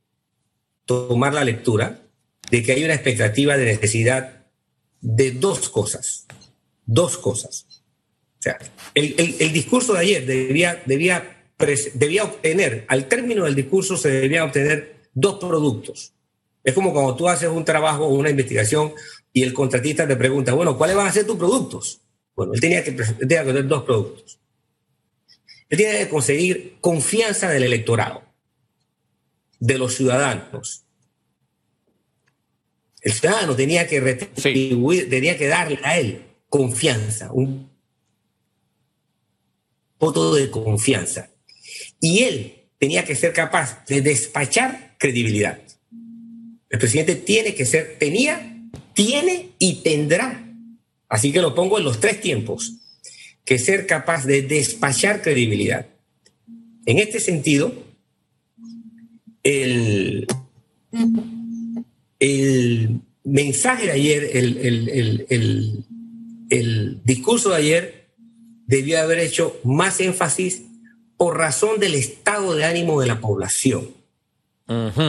tomar 0.86 1.34
la 1.34 1.44
lectura 1.44 2.00
de 2.50 2.64
que 2.64 2.72
hay 2.72 2.84
una 2.86 2.94
expectativa 2.94 3.58
de 3.58 3.66
necesidad 3.66 4.46
de 5.02 5.32
dos 5.32 5.70
cosas. 5.70 6.26
Dos 6.86 7.18
cosas. 7.18 7.84
O 8.40 8.42
sea, 8.42 8.58
el, 8.94 9.52
discurso 9.52 9.94
de 9.94 10.00
ayer 10.00 10.26
debía, 10.26 10.82
debía, 10.86 11.44
debía 11.96 12.24
obtener, 12.24 12.86
al 12.88 13.10
término 13.10 13.44
del 13.44 13.56
discurso 13.56 13.98
se 13.98 14.10
debían 14.10 14.44
obtener 14.44 15.10
dos 15.14 15.40
productos. 15.40 16.14
Es 16.68 16.74
como 16.74 16.92
cuando 16.92 17.16
tú 17.16 17.30
haces 17.30 17.48
un 17.48 17.64
trabajo 17.64 18.06
o 18.06 18.14
una 18.14 18.30
investigación 18.30 18.92
y 19.32 19.44
el 19.44 19.54
contratista 19.54 20.06
te 20.06 20.18
pregunta, 20.18 20.54
bueno, 20.54 20.78
¿cuáles 20.78 20.98
van 20.98 21.08
a 21.08 21.12
ser 21.14 21.26
tus 21.26 21.38
productos? 21.38 22.02
Bueno, 22.36 22.54
él 22.54 22.60
tenía 22.60 22.84
que, 22.84 22.92
tenía 22.92 23.44
que 23.44 23.48
tener 23.48 23.68
dos 23.68 23.84
productos. 23.84 24.38
Él 25.70 25.78
tiene 25.78 26.00
que 26.00 26.10
conseguir 26.10 26.76
confianza 26.82 27.50
del 27.50 27.64
electorado, 27.64 28.22
de 29.60 29.78
los 29.78 29.96
ciudadanos, 29.96 30.88
el 33.08 33.14
ciudadano 33.14 33.56
tenía 33.56 33.88
que 33.88 34.02
retribuir, 34.02 35.10
tenía 35.10 35.38
que 35.38 35.48
darle 35.48 35.80
a 35.82 35.98
él 35.98 36.26
confianza, 36.50 37.32
un 37.32 37.72
voto 39.98 40.36
de 40.36 40.52
confianza. 40.52 41.30
Y 42.02 42.24
él 42.24 42.66
tenía 42.78 43.06
que 43.06 43.16
ser 43.16 43.32
capaz 43.32 43.86
de 43.86 44.02
despachar 44.02 44.98
credibilidad. 44.98 45.62
El 46.70 46.80
presidente 46.80 47.16
tiene 47.16 47.56
que 47.56 47.66
ser, 47.66 47.98
tenía, 48.00 48.70
tiene 48.94 49.50
y 49.60 49.82
tendrá, 49.84 50.46
así 51.08 51.32
que 51.32 51.42
lo 51.42 51.56
pongo 51.56 51.78
en 51.78 51.86
los 51.86 52.00
tres 52.00 52.20
tiempos, 52.20 52.74
que 53.46 53.58
ser 53.58 53.88
capaz 53.88 54.26
de 54.26 54.42
despachar 54.42 55.22
credibilidad. 55.22 55.88
En 56.86 57.00
este 57.00 57.20
sentido, 57.20 57.74
el, 59.44 60.28
el 62.20 63.02
mensaje 63.24 63.86
de 63.88 63.92
ayer, 63.92 64.30
el, 66.50 67.04
discurso 67.04 67.50
de 67.50 67.56
ayer 67.56 68.10
debió 68.66 69.00
haber 69.00 69.20
hecho 69.20 69.60
más 69.64 70.00
énfasis 70.00 70.64
por 71.18 71.38
razón 71.38 71.80
del 71.80 71.96
estado 71.96 72.56
de 72.56 72.66
ánimo 72.66 73.02
de 73.02 73.08
la 73.08 73.20
población. 73.20 73.97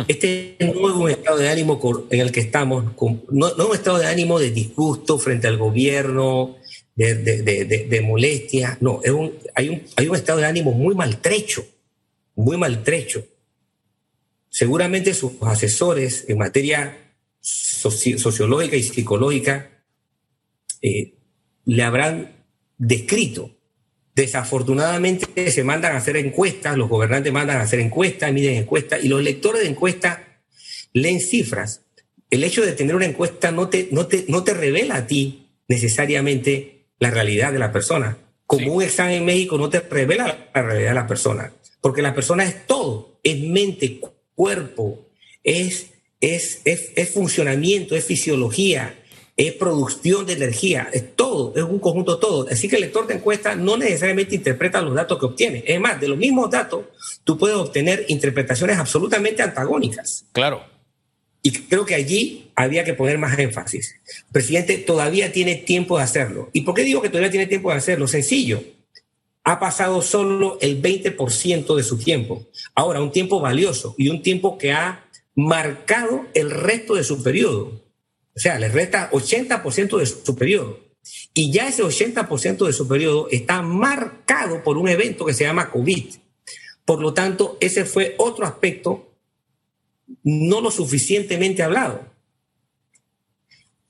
Este 0.07 0.57
no 0.61 0.89
es 0.89 0.95
un 0.95 1.11
estado 1.11 1.39
de 1.39 1.49
ánimo 1.49 1.81
en 2.11 2.21
el 2.21 2.31
que 2.31 2.41
estamos, 2.41 2.85
no, 3.31 3.49
es 3.49 3.59
un 3.59 3.75
estado 3.75 3.99
de 3.99 4.07
ánimo 4.07 4.39
de 4.39 4.53
disgusto 4.53 5.19
frente 5.19 5.49
al 5.49 5.57
gobierno, 5.57 6.57
de, 6.95 8.05
molestia, 8.07 8.79
no, 8.81 9.01
es 9.03 9.11
un, 9.11 9.33
hay, 9.55 9.69
un, 9.69 9.83
hay 9.97 10.09
un 10.09 10.15
estado 10.15 10.39
de 10.39 10.47
ánimo 10.47 10.73
muy 10.73 10.95
maltrecho, 10.95 11.67
muy 12.37 12.57
maltrecho 12.57 13.25
seguramente 14.59 15.15
sus 15.15 15.33
asesores 15.43 16.25
en 16.29 16.39
materia 16.39 17.15
sociológica 17.41 18.77
y 18.77 18.83
psicológica 18.83 19.71
eh, 20.83 21.15
le 21.65 21.83
habrán 21.83 22.45
descrito. 22.77 23.57
Desafortunadamente 24.19 25.49
se 25.53 25.63
mandan 25.63 25.93
a 25.93 25.99
hacer 25.99 26.17
encuestas, 26.17 26.77
los 26.77 26.89
gobernantes 26.89 27.33
mandan 27.33 27.59
a 27.59 27.63
hacer 27.63 27.79
encuestas, 27.79 28.33
miden 28.33 28.57
encuestas, 28.57 29.05
y 29.05 29.07
los 29.07 29.23
lectores 29.23 29.63
de 29.63 29.69
encuestas 29.69 30.19
leen 30.93 31.21
cifras. 31.21 31.83
El 32.29 32.43
hecho 32.43 32.67
de 32.67 32.73
tener 32.73 32.97
una 32.97 33.05
encuesta 33.05 33.53
no 33.53 33.69
te, 33.69 33.89
no 33.93 34.09
te, 34.09 34.25
no 34.27 34.43
te 34.43 34.55
revela 34.55 34.97
a 34.97 35.07
ti 35.07 35.47
necesariamente 35.69 36.87
la 36.99 37.13
realidad 37.13 37.53
de 37.53 37.61
la 37.61 37.71
persona. 37.71 38.19
Como 38.45 38.73
un 38.73 38.83
examen 38.83 39.25
médico 39.25 39.57
no 39.57 39.71
te 39.71 39.79
revela 39.79 40.49
la 40.53 40.63
realidad 40.63 40.89
de 40.89 40.95
la 40.97 41.07
persona, 41.07 41.53
porque 41.81 42.03
la 42.03 42.13
persona 42.13 42.43
es 42.43 42.67
todo, 42.67 43.21
es 43.23 43.39
mente, 43.39 44.01
cuerpo, 44.35 45.07
es, 45.45 45.91
es, 46.21 46.63
es, 46.65 47.09
funcionamiento, 47.11 47.95
es 47.95 48.05
fisiología, 48.05 48.99
es 49.39 49.53
producción 49.53 50.27
de 50.27 50.33
energía, 50.33 50.91
es 50.93 51.15
todo, 51.15 51.55
es 51.57 51.63
un 51.63 51.79
conjunto 51.79 52.19
todo. 52.19 52.49
Así 52.51 52.69
que 52.69 52.75
el 52.75 52.83
lector 52.83 53.07
de 53.07 53.15
encuesta 53.15 53.55
no 53.55 53.77
necesariamente 53.77 54.35
interpreta 54.35 54.83
los 54.83 54.97
datos 54.97 55.17
que 55.17 55.27
obtiene. 55.27 55.63
Es 55.65 55.81
más, 55.81 56.01
de 56.01 56.09
los 56.09 56.19
mismos 56.19 56.51
datos, 56.51 56.87
tú 57.23 57.39
puedes 57.39 57.57
obtener 57.57 58.05
interpretaciones 58.09 58.79
absolutamente 58.79 59.41
antagónicas. 59.41 60.25
Claro. 60.33 60.65
Y 61.41 61.53
creo 61.53 61.87
que 61.87 61.95
allí 61.95 62.51
había 62.57 62.83
que 62.83 62.95
poner 62.95 63.17
más 63.17 63.39
énfasis. 63.39 63.95
El 64.27 64.33
presidente 64.33 64.77
todavía 64.79 65.31
tiene 65.31 65.55
tiempo 65.55 65.99
de 65.99 66.03
hacerlo. 66.03 66.51
¿Y 66.53 66.63
por 66.63 66.75
qué 66.75 66.83
digo 66.83 67.01
que 67.01 67.09
todavía 67.09 67.31
tiene 67.31 67.47
tiempo 67.47 67.71
de 67.71 67.77
hacerlo? 67.77 68.09
Sencillo 68.09 68.61
ha 69.45 69.61
pasado 69.61 70.03
solo 70.03 70.59
el 70.61 70.83
20% 70.83 71.77
de 71.77 71.83
su 71.85 71.97
tiempo. 71.97 72.45
Ahora, 72.75 73.01
un 73.01 73.13
tiempo 73.13 73.41
valioso 73.41 73.95
y 73.97 74.09
un 74.09 74.21
tiempo 74.21 74.59
que 74.59 74.73
ha 74.73 75.07
marcado 75.37 76.27
el 76.35 76.51
resto 76.51 76.97
de 76.97 77.05
su 77.05 77.23
periodo. 77.23 77.88
O 78.39 78.41
sea, 78.41 78.57
le 78.57 78.69
resta 78.69 79.11
80% 79.11 79.99
de 79.99 80.07
su 80.07 80.37
periodo. 80.37 80.79
Y 81.35 81.51
ya 81.51 81.67
ese 81.67 81.83
80% 81.83 82.69
de 82.69 82.73
su 82.73 82.87
periodo 82.87 83.27
está 83.33 83.63
marcado 83.63 84.63
por 84.63 84.79
un 84.79 84.89
evento 84.89 85.27
que 85.27 85.35
se 85.35 85.43
llama 85.43 85.73
COVID. 85.73 86.15
Por 86.85 87.01
lo 87.01 87.13
tanto, 87.13 87.59
ese 87.61 87.85
fue 87.85 88.15
otro 88.17 88.47
aspecto 88.47 89.13
no 90.23 90.61
lo 90.61 90.71
suficientemente 90.71 91.65
hablado. 91.65 92.13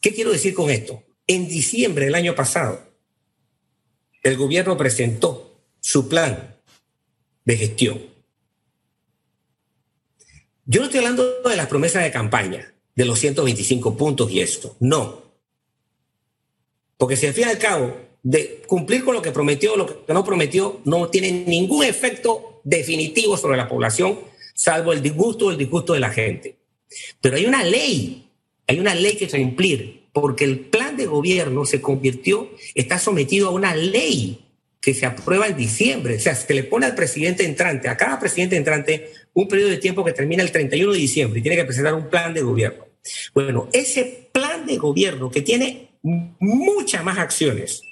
¿Qué 0.01 0.15
quiero 0.15 0.33
decir 0.33 0.55
con 0.55 0.71
esto? 0.71 1.05
En 1.27 1.47
diciembre 1.47 2.07
del 2.07 2.15
año 2.15 2.35
pasado, 2.35 2.89
el 4.23 4.39
gobierno 4.39 4.79
presentó 4.79 5.61
su 5.79 6.09
plan 6.09 6.57
de 7.45 7.57
gestión. 7.59 8.01
Yo 10.65 10.81
no 10.81 10.87
estoy 10.87 11.01
hablando 11.01 11.43
de 11.43 11.57
las 11.57 11.67
promesas 11.67 12.03
de 12.03 12.11
campaña, 12.11 12.73
de 12.99 13.05
los 13.05 13.21
125 13.21 13.97
puntos 13.97 14.29
y 14.33 14.41
esto. 14.41 14.75
No. 14.81 15.23
Porque 16.97 17.17
si 17.17 17.29
al 17.29 17.33
fin 17.33 17.45
y 17.47 17.51
al 17.51 17.59
cabo, 17.59 17.97
de 18.25 18.63
cumplir 18.67 19.05
con 19.05 19.15
lo 19.15 19.23
que 19.23 19.31
prometió, 19.31 19.77
lo 19.77 20.05
que 20.05 20.13
no 20.13 20.25
prometió, 20.25 20.81
no 20.85 21.09
tiene 21.09 21.31
ningún 21.31 21.85
efecto 21.85 22.61
definitivo 22.65 23.37
sobre 23.37 23.57
la 23.57 23.69
población, 23.69 24.19
salvo 24.53 24.93
el 24.93 25.01
disgusto 25.01 25.47
o 25.47 25.51
el 25.53 25.57
disgusto 25.57 25.93
de 25.93 26.01
la 26.01 26.11
gente. 26.11 26.57
Pero 27.21 27.37
hay 27.37 27.47
una 27.47 27.63
ley, 27.63 28.31
hay 28.67 28.81
una 28.81 28.97
ley 28.97 29.15
que 29.15 29.29
cumplir, 29.29 30.09
porque 30.13 30.43
el 30.43 30.59
plan 30.59 30.97
de 30.97 31.07
gobierno 31.07 31.67
se 31.67 31.81
convirtió, 31.81 32.51
está 32.75 32.99
sometido 32.99 33.47
a 33.47 33.53
una 33.53 33.77
ley 33.77 34.45
que 34.81 34.93
se 34.93 35.07
aprueba 35.07 35.47
en 35.47 35.57
diciembre. 35.57 36.17
O 36.17 36.21
sea, 36.21 36.35
se 36.35 36.53
le 36.53 36.65
pone 36.65 36.87
al 36.87 36.97
presidente 36.97 37.45
entrante, 37.45 37.89
a 37.89 37.97
cada 37.97 38.19
presidente 38.19 38.57
entrante, 38.57 39.13
un 39.35 39.47
periodo 39.47 39.71
de 39.71 39.79
tiempo 39.79 40.05
que 40.05 40.13
termina 40.13 40.43
el 40.43 40.51
31 40.51 40.95
de 40.95 40.99
diciembre 40.99 41.39
y 41.39 41.43
tiene 41.43 41.57
que 41.57 41.65
presentar 41.65 41.95
un 41.95 42.11
plan 42.11 42.35
de 42.35 42.43
gobierno. 42.43 42.88
Bueno, 43.35 43.69
ese 43.73 44.29
plan 44.33 44.67
de 44.67 44.77
gobierno 44.77 45.31
que 45.31 45.43
tiene 45.43 45.91
muchas 46.03 47.05
más 47.05 47.19
acciones, 47.19 47.83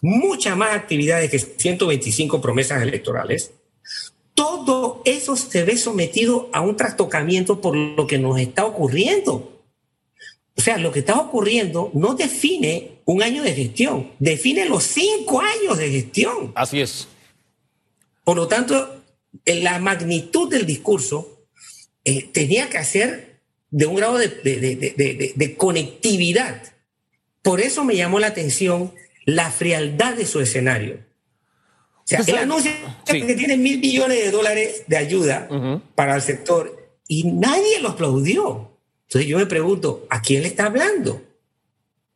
muchas 0.00 0.56
más 0.56 0.74
actividades 0.74 1.30
que 1.30 1.38
125 1.38 2.40
promesas 2.40 2.82
electorales, 2.82 3.52
todo 4.34 5.02
eso 5.04 5.36
se 5.36 5.64
ve 5.64 5.76
sometido 5.76 6.48
a 6.52 6.60
un 6.60 6.76
trastocamiento 6.76 7.60
por 7.60 7.76
lo 7.76 8.06
que 8.06 8.18
nos 8.18 8.38
está 8.38 8.64
ocurriendo. 8.64 9.62
O 10.56 10.60
sea, 10.60 10.78
lo 10.78 10.92
que 10.92 11.00
está 11.00 11.18
ocurriendo 11.18 11.90
no 11.94 12.14
define 12.14 13.00
un 13.04 13.22
año 13.22 13.42
de 13.42 13.54
gestión, 13.54 14.12
define 14.18 14.66
los 14.66 14.84
cinco 14.84 15.40
años 15.40 15.78
de 15.78 15.90
gestión. 15.90 16.52
Así 16.54 16.80
es. 16.80 17.08
Por 18.24 18.36
lo 18.36 18.48
tanto, 18.48 19.02
la 19.44 19.78
magnitud 19.78 20.48
del 20.48 20.66
discurso 20.66 21.46
eh, 22.04 22.28
tenía 22.32 22.68
que 22.68 22.84
ser 22.84 23.31
de 23.72 23.86
un 23.86 23.96
grado 23.96 24.18
de, 24.18 25.54
conectividad. 25.56 26.62
Por 27.42 27.60
eso 27.60 27.82
me 27.84 27.96
llamó 27.96 28.20
la 28.20 28.28
atención 28.28 28.92
la 29.24 29.50
frialdad 29.50 30.14
de 30.14 30.26
su 30.26 30.40
escenario. 30.40 31.00
O 31.96 32.02
sea, 32.04 32.20
él 32.26 32.36
anuncia 32.36 32.72
que 33.06 33.34
tiene 33.34 33.56
mil 33.56 33.80
millones 33.80 34.22
de 34.22 34.30
dólares 34.30 34.84
de 34.86 34.96
ayuda 34.96 35.48
para 35.94 36.14
el 36.14 36.22
sector 36.22 36.96
y 37.08 37.24
nadie 37.24 37.80
lo 37.80 37.90
aplaudió. 37.90 38.78
Entonces 39.08 39.28
yo 39.28 39.38
me 39.38 39.46
pregunto, 39.46 40.06
¿a 40.10 40.20
quién 40.20 40.42
le 40.42 40.48
está 40.48 40.66
hablando? 40.66 41.22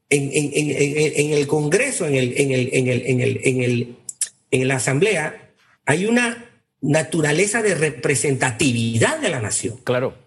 En, 0.08 1.32
el 1.32 1.46
Congreso, 1.46 2.06
en, 2.06 2.14
el, 2.14 2.34
en, 2.36 2.52
el, 2.52 3.40
en, 3.44 3.96
en 4.50 4.68
la 4.68 4.76
Asamblea, 4.76 5.52
hay 5.86 6.06
una 6.06 6.50
naturaleza 6.82 7.62
de 7.62 7.74
representatividad 7.74 9.18
de 9.18 9.30
la 9.30 9.40
nación. 9.40 9.78
Claro. 9.84 10.25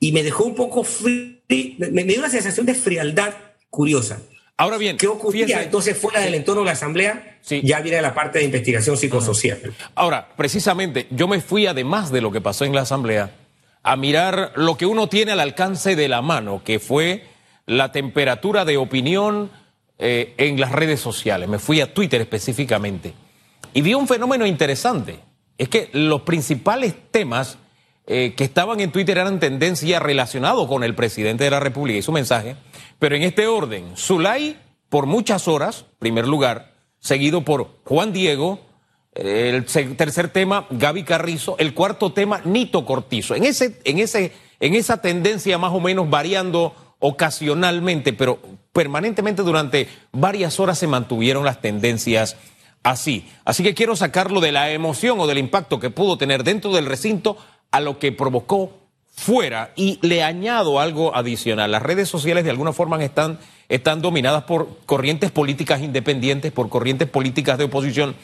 Y 0.00 0.12
me 0.12 0.22
dejó 0.22 0.44
un 0.44 0.54
poco 0.54 0.82
frío, 0.82 1.36
me, 1.78 2.04
dio 2.04 2.18
una 2.18 2.30
sensación 2.30 2.64
de 2.66 2.74
frialdad 2.74 3.34
curiosa. 3.68 4.20
Ahora 4.56 4.78
bien, 4.78 4.96
¿qué 4.96 5.06
ocurría 5.06 5.62
entonces 5.62 5.96
fuera 5.96 6.20
del 6.20 6.34
entorno 6.34 6.62
de 6.62 6.66
la 6.66 6.72
Asamblea? 6.72 7.38
Sí. 7.42 7.60
Ya 7.62 7.80
viene 7.80 8.02
la 8.02 8.14
parte 8.14 8.38
de 8.38 8.46
investigación 8.46 8.96
psicosocial. 8.96 9.58
Ahora, 9.94 10.28
precisamente, 10.36 11.06
yo 11.10 11.28
me 11.28 11.40
fui, 11.40 11.66
además 11.66 12.10
de 12.10 12.20
lo 12.20 12.32
que 12.32 12.40
pasó 12.40 12.64
en 12.64 12.74
la 12.74 12.82
Asamblea, 12.82 13.34
a 13.82 13.96
mirar 13.96 14.52
lo 14.56 14.76
que 14.76 14.86
uno 14.86 15.08
tiene 15.08 15.32
al 15.32 15.40
alcance 15.40 15.96
de 15.96 16.08
la 16.08 16.22
mano, 16.22 16.62
que 16.64 16.78
fue 16.78 17.24
la 17.66 17.92
temperatura 17.92 18.64
de 18.64 18.76
opinión 18.76 19.50
eh, 19.98 20.34
en 20.38 20.58
las 20.58 20.72
redes 20.72 21.00
sociales. 21.00 21.48
Me 21.48 21.58
fui 21.58 21.80
a 21.80 21.92
Twitter 21.92 22.20
específicamente. 22.20 23.12
Y 23.72 23.82
vi 23.82 23.94
un 23.94 24.08
fenómeno 24.08 24.46
interesante. 24.46 25.20
Es 25.56 25.68
que 25.68 25.90
los 25.92 26.22
principales 26.22 26.94
temas 27.10 27.58
eh, 28.12 28.34
que 28.36 28.42
estaban 28.42 28.80
en 28.80 28.90
Twitter 28.90 29.18
eran 29.18 29.38
tendencia 29.38 30.00
relacionados 30.00 30.66
con 30.66 30.82
el 30.82 30.96
presidente 30.96 31.44
de 31.44 31.50
la 31.50 31.60
República 31.60 31.96
y 31.96 32.02
su 32.02 32.10
mensaje. 32.10 32.56
Pero 32.98 33.14
en 33.14 33.22
este 33.22 33.46
orden, 33.46 33.96
Zulay 33.96 34.58
por 34.88 35.06
muchas 35.06 35.46
horas, 35.46 35.84
primer 36.00 36.26
lugar, 36.26 36.74
seguido 36.98 37.44
por 37.44 37.68
Juan 37.84 38.12
Diego, 38.12 38.58
el 39.14 39.64
tercer 39.64 40.30
tema, 40.30 40.66
Gaby 40.70 41.04
Carrizo, 41.04 41.54
el 41.60 41.72
cuarto 41.72 42.12
tema, 42.12 42.40
Nito 42.44 42.84
Cortizo. 42.84 43.36
En, 43.36 43.44
ese, 43.44 43.80
en, 43.84 44.00
ese, 44.00 44.32
en 44.58 44.74
esa 44.74 45.00
tendencia 45.00 45.56
más 45.58 45.72
o 45.72 45.78
menos 45.78 46.10
variando 46.10 46.74
ocasionalmente, 46.98 48.12
pero 48.12 48.40
permanentemente 48.72 49.42
durante 49.42 49.86
varias 50.10 50.58
horas 50.58 50.78
se 50.78 50.88
mantuvieron 50.88 51.44
las 51.44 51.60
tendencias 51.60 52.36
así. 52.82 53.28
Así 53.44 53.62
que 53.62 53.74
quiero 53.74 53.94
sacarlo 53.94 54.40
de 54.40 54.50
la 54.50 54.72
emoción 54.72 55.20
o 55.20 55.28
del 55.28 55.38
impacto 55.38 55.78
que 55.78 55.90
pudo 55.90 56.18
tener 56.18 56.44
dentro 56.44 56.72
del 56.72 56.86
recinto 56.86 57.36
a 57.70 57.80
lo 57.80 57.98
que 57.98 58.12
provocó 58.12 58.72
fuera. 59.14 59.72
Y 59.76 59.98
le 60.02 60.22
añado 60.22 60.80
algo 60.80 61.14
adicional. 61.14 61.72
Las 61.72 61.82
redes 61.82 62.08
sociales 62.08 62.44
de 62.44 62.50
alguna 62.50 62.72
forma 62.72 63.02
están, 63.02 63.38
están 63.68 64.02
dominadas 64.02 64.44
por 64.44 64.78
corrientes 64.86 65.30
políticas 65.30 65.80
independientes, 65.82 66.52
por 66.52 66.68
corrientes 66.68 67.08
políticas 67.08 67.58
de 67.58 67.64
oposición. 67.64 68.14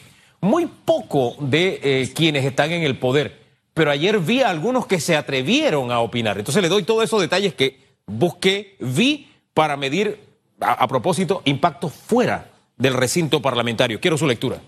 Muy 0.41 0.67
poco 0.67 1.35
de 1.39 1.79
eh, 1.83 2.11
quienes 2.13 2.45
están 2.45 2.71
en 2.71 2.83
el 2.83 2.97
poder. 2.97 3.45
Pero 3.73 3.91
ayer 3.91 4.19
vi 4.19 4.41
a 4.41 4.49
algunos 4.49 4.87
que 4.87 4.99
se 4.99 5.15
atrevieron 5.15 5.91
a 5.91 5.99
opinar. 5.99 6.37
Entonces 6.37 6.61
le 6.61 6.69
doy 6.69 6.83
todos 6.83 7.03
esos 7.03 7.21
detalles 7.21 7.53
que 7.53 7.79
busqué, 8.05 8.75
vi 8.79 9.29
para 9.53 9.77
medir, 9.77 10.19
a 10.59 10.87
propósito, 10.87 11.41
impacto 11.45 11.89
fuera 11.89 12.51
del 12.77 12.93
recinto 12.93 13.41
parlamentario. 13.41 13.99
Quiero 13.99 14.17
su 14.17 14.27
lectura. 14.27 14.61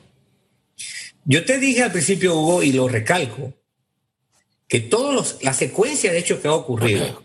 Yo 1.25 1.45
te 1.45 1.59
dije 1.59 1.83
al 1.83 1.91
principio, 1.91 2.35
Hugo, 2.35 2.63
y 2.63 2.71
lo 2.71 2.87
recalco, 2.87 3.53
que 4.69 4.79
toda 4.79 5.25
la 5.41 5.53
secuencia 5.53 6.11
de 6.11 6.19
hechos 6.19 6.39
que 6.39 6.47
ha 6.47 6.53
ocurrido 6.53 7.23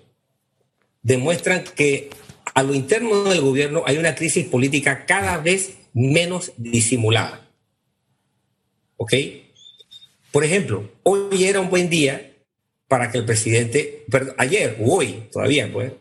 demuestran 1.02 1.62
que 1.62 2.08
a 2.54 2.62
lo 2.62 2.74
interno 2.74 3.24
del 3.24 3.42
gobierno 3.42 3.84
hay 3.86 3.98
una 3.98 4.14
crisis 4.14 4.46
política 4.46 5.04
cada 5.06 5.36
vez 5.38 5.74
menos 5.92 6.52
disimulada. 6.56 7.46
¿Ok? 8.96 9.12
Por 10.32 10.44
ejemplo, 10.44 10.90
hoy 11.02 11.44
era 11.44 11.60
un 11.60 11.68
buen 11.68 11.90
día 11.90 12.32
para 12.88 13.12
que 13.12 13.18
el 13.18 13.26
presidente, 13.26 14.04
perdón, 14.10 14.34
ayer 14.38 14.78
o 14.80 14.96
hoy 14.96 15.28
todavía, 15.30 15.70
pues, 15.70 15.92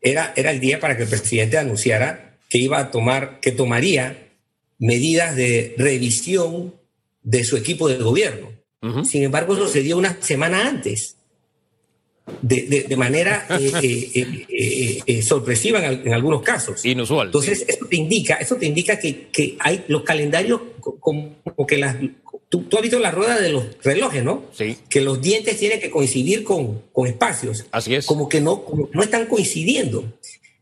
era, 0.00 0.32
era 0.36 0.52
el 0.52 0.60
día 0.60 0.78
para 0.78 0.96
que 0.96 1.02
el 1.02 1.08
presidente 1.08 1.58
anunciara 1.58 2.36
que 2.48 2.58
iba 2.58 2.78
a 2.78 2.90
tomar, 2.90 3.40
que 3.40 3.50
tomaría 3.50 4.28
medidas 4.78 5.34
de 5.34 5.74
revisión 5.78 6.74
de 7.22 7.42
su 7.42 7.56
equipo 7.56 7.88
de 7.88 7.96
gobierno. 7.96 8.52
Sin 9.04 9.22
embargo, 9.22 9.54
eso 9.54 9.66
se 9.68 9.80
dio 9.80 9.96
una 9.96 10.20
semana 10.20 10.68
antes, 10.68 11.16
de, 12.42 12.94
manera 12.96 13.46
eh, 13.60 14.44
eh, 14.48 15.02
eh, 15.06 15.22
sorpresiva 15.22 15.84
en, 15.86 16.12
algunos 16.12 16.42
casos. 16.42 16.84
Inusual. 16.84 17.28
Entonces, 17.28 17.64
eso 17.66 17.86
te 17.86 17.96
indica, 17.96 18.34
eso 18.34 18.56
te 18.56 18.66
indica 18.66 18.98
que, 18.98 19.28
que 19.28 19.56
hay 19.60 19.84
los 19.88 20.02
calendarios 20.02 20.60
como, 20.80 21.36
que 21.66 21.78
las... 21.78 21.96
Tú, 22.48 22.66
has 22.76 22.82
visto 22.82 22.98
la 23.00 23.10
rueda 23.10 23.40
de 23.40 23.48
los 23.48 23.64
relojes, 23.82 24.22
¿no? 24.22 24.44
Sí. 24.52 24.76
Que 24.88 25.00
los 25.00 25.20
dientes 25.20 25.58
tienen 25.58 25.80
que 25.80 25.90
coincidir 25.90 26.44
con, 26.44 26.82
con 26.92 27.08
espacios. 27.08 27.66
Así 27.72 27.94
es. 27.94 28.06
Como 28.06 28.28
que 28.28 28.40
no, 28.40 28.64
no 28.92 29.02
están 29.02 29.26
coincidiendo. 29.26 30.04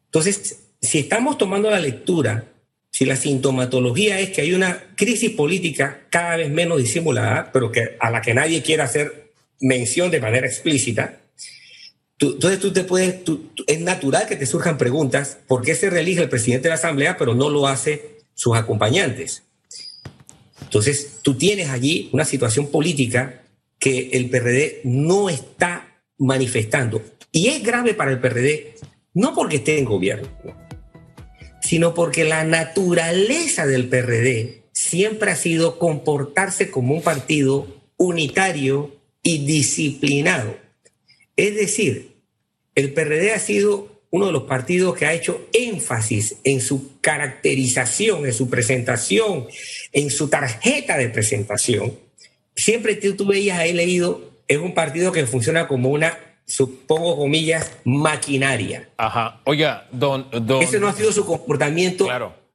Entonces, 0.06 0.60
si 0.80 1.00
estamos 1.00 1.36
tomando 1.38 1.70
la 1.70 1.80
lectura, 1.80 2.51
si 2.92 3.06
la 3.06 3.16
sintomatología 3.16 4.20
es 4.20 4.30
que 4.30 4.42
hay 4.42 4.52
una 4.52 4.84
crisis 4.94 5.30
política 5.30 6.02
cada 6.10 6.36
vez 6.36 6.50
menos 6.50 6.78
disimulada, 6.78 7.50
pero 7.50 7.72
que, 7.72 7.96
a 7.98 8.10
la 8.10 8.20
que 8.20 8.34
nadie 8.34 8.62
quiere 8.62 8.82
hacer 8.82 9.32
mención 9.60 10.10
de 10.10 10.20
manera 10.20 10.46
explícita, 10.46 11.18
entonces 12.18 12.60
tú 12.60 12.72
te 12.72 12.84
puedes, 12.84 13.22
es 13.66 13.80
natural 13.80 14.26
que 14.28 14.36
te 14.36 14.46
surjan 14.46 14.78
preguntas, 14.78 15.38
¿por 15.48 15.62
qué 15.62 15.74
se 15.74 15.90
reelige 15.90 16.22
el 16.22 16.28
presidente 16.28 16.64
de 16.64 16.68
la 16.68 16.74
Asamblea, 16.76 17.16
pero 17.16 17.34
no 17.34 17.48
lo 17.48 17.66
hace 17.66 18.18
sus 18.34 18.56
acompañantes? 18.56 19.42
Entonces 20.60 21.18
tú 21.22 21.34
tienes 21.34 21.70
allí 21.70 22.10
una 22.12 22.24
situación 22.24 22.68
política 22.70 23.42
que 23.78 24.10
el 24.12 24.30
PRD 24.30 24.82
no 24.84 25.30
está 25.30 26.02
manifestando. 26.18 27.02
Y 27.32 27.48
es 27.48 27.62
grave 27.62 27.94
para 27.94 28.12
el 28.12 28.20
PRD, 28.20 28.74
no 29.14 29.34
porque 29.34 29.56
esté 29.56 29.78
en 29.78 29.86
gobierno, 29.86 30.28
sino 31.62 31.94
porque 31.94 32.24
la 32.24 32.44
naturaleza 32.44 33.66
del 33.66 33.88
PRD 33.88 34.62
siempre 34.72 35.30
ha 35.30 35.36
sido 35.36 35.78
comportarse 35.78 36.70
como 36.70 36.94
un 36.94 37.02
partido 37.02 37.66
unitario 37.96 38.96
y 39.22 39.46
disciplinado. 39.46 40.56
Es 41.36 41.54
decir, 41.54 42.16
el 42.74 42.92
PRD 42.92 43.32
ha 43.32 43.38
sido 43.38 43.92
uno 44.10 44.26
de 44.26 44.32
los 44.32 44.42
partidos 44.42 44.94
que 44.94 45.06
ha 45.06 45.14
hecho 45.14 45.48
énfasis 45.54 46.36
en 46.44 46.60
su 46.60 47.00
caracterización, 47.00 48.26
en 48.26 48.34
su 48.34 48.50
presentación, 48.50 49.46
en 49.92 50.10
su 50.10 50.28
tarjeta 50.28 50.98
de 50.98 51.08
presentación. 51.08 51.94
Siempre 52.54 52.94
tú, 52.96 53.24
veías, 53.24 53.64
he 53.64 53.72
leído, 53.72 54.32
es 54.48 54.58
un 54.58 54.74
partido 54.74 55.12
que 55.12 55.26
funciona 55.26 55.66
como 55.66 55.88
una 55.88 56.18
supongo 56.46 57.16
comillas, 57.16 57.78
maquinaria. 57.84 58.90
Ajá. 58.96 59.40
Oiga, 59.44 59.88
don, 59.92 60.26
don... 60.30 60.62
Ese 60.62 60.80
no 60.80 60.88
ha 60.88 60.92
sido 60.92 61.12
su 61.12 61.24
comportamiento 61.24 62.08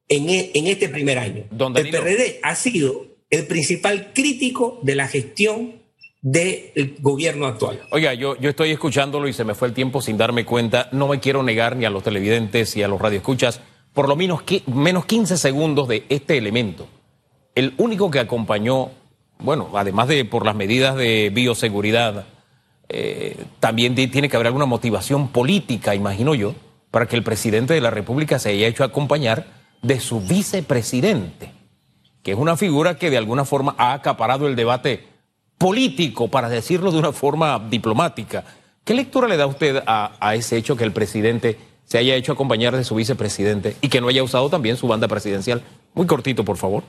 en, 0.08 0.30
e, 0.30 0.50
en, 0.54 0.66
este 0.66 0.88
primer 0.88 1.18
año. 1.18 1.44
Don 1.50 1.76
el 1.76 1.90
PRD 1.90 2.40
ha 2.42 2.54
sido 2.54 3.06
el 3.30 3.46
principal 3.46 4.12
crítico 4.14 4.80
de 4.82 4.94
la 4.94 5.08
gestión 5.08 5.82
del 6.20 6.96
gobierno 7.00 7.46
actual. 7.46 7.80
Oiga, 7.90 8.14
yo, 8.14 8.36
yo 8.38 8.50
estoy 8.50 8.70
escuchándolo 8.70 9.28
y 9.28 9.32
se 9.32 9.44
me 9.44 9.54
fue 9.54 9.68
el 9.68 9.74
tiempo 9.74 10.00
sin 10.02 10.16
darme 10.16 10.44
cuenta. 10.44 10.88
No 10.92 11.08
me 11.08 11.20
quiero 11.20 11.42
negar 11.42 11.76
ni 11.76 11.84
a 11.84 11.90
los 11.90 12.02
televidentes 12.02 12.76
ni 12.76 12.82
a 12.82 12.88
los 12.88 13.00
radioescuchas 13.00 13.60
por 13.98 14.08
lo 14.08 14.14
menos, 14.14 14.42
menos 14.66 15.06
15 15.06 15.36
segundos 15.36 15.88
de 15.88 16.04
este 16.08 16.38
elemento. 16.38 16.86
El 17.56 17.74
único 17.78 18.12
que 18.12 18.20
acompañó, 18.20 18.90
bueno, 19.40 19.70
además 19.74 20.06
de 20.06 20.24
por 20.24 20.46
las 20.46 20.54
medidas 20.54 20.94
de 20.94 21.32
bioseguridad, 21.34 22.26
eh, 22.88 23.44
también 23.60 23.94
tiene 23.94 24.28
que 24.28 24.36
haber 24.36 24.46
alguna 24.46 24.66
motivación 24.66 25.28
política, 25.28 25.94
imagino 25.94 26.34
yo, 26.34 26.54
para 26.90 27.06
que 27.06 27.16
el 27.16 27.22
presidente 27.22 27.74
de 27.74 27.80
la 27.80 27.90
República 27.90 28.38
se 28.38 28.50
haya 28.50 28.66
hecho 28.66 28.84
acompañar 28.84 29.46
de 29.82 30.00
su 30.00 30.20
vicepresidente, 30.20 31.52
que 32.22 32.32
es 32.32 32.38
una 32.38 32.56
figura 32.56 32.96
que 32.96 33.10
de 33.10 33.18
alguna 33.18 33.44
forma 33.44 33.74
ha 33.78 33.92
acaparado 33.92 34.48
el 34.48 34.56
debate 34.56 35.04
político, 35.58 36.28
para 36.28 36.48
decirlo 36.48 36.92
de 36.92 36.98
una 36.98 37.12
forma 37.12 37.66
diplomática. 37.68 38.44
¿Qué 38.84 38.94
lectura 38.94 39.28
le 39.28 39.36
da 39.36 39.46
usted 39.46 39.82
a, 39.86 40.34
ese 40.34 40.56
hecho 40.56 40.76
que 40.76 40.84
el 40.84 40.92
presidente 40.92 41.58
se 41.84 41.98
haya 41.98 42.14
hecho 42.14 42.32
acompañar 42.32 42.76
de 42.76 42.84
su 42.84 42.94
vicepresidente 42.94 43.76
y 43.80 43.88
que 43.88 44.00
no 44.00 44.08
haya 44.08 44.22
usado 44.22 44.48
también 44.48 44.76
su 44.76 44.86
banda 44.86 45.08
presidencial? 45.08 45.62
Muy 45.94 46.06
cortito, 46.06 46.44
por 46.44 46.56
favor. 46.56 46.84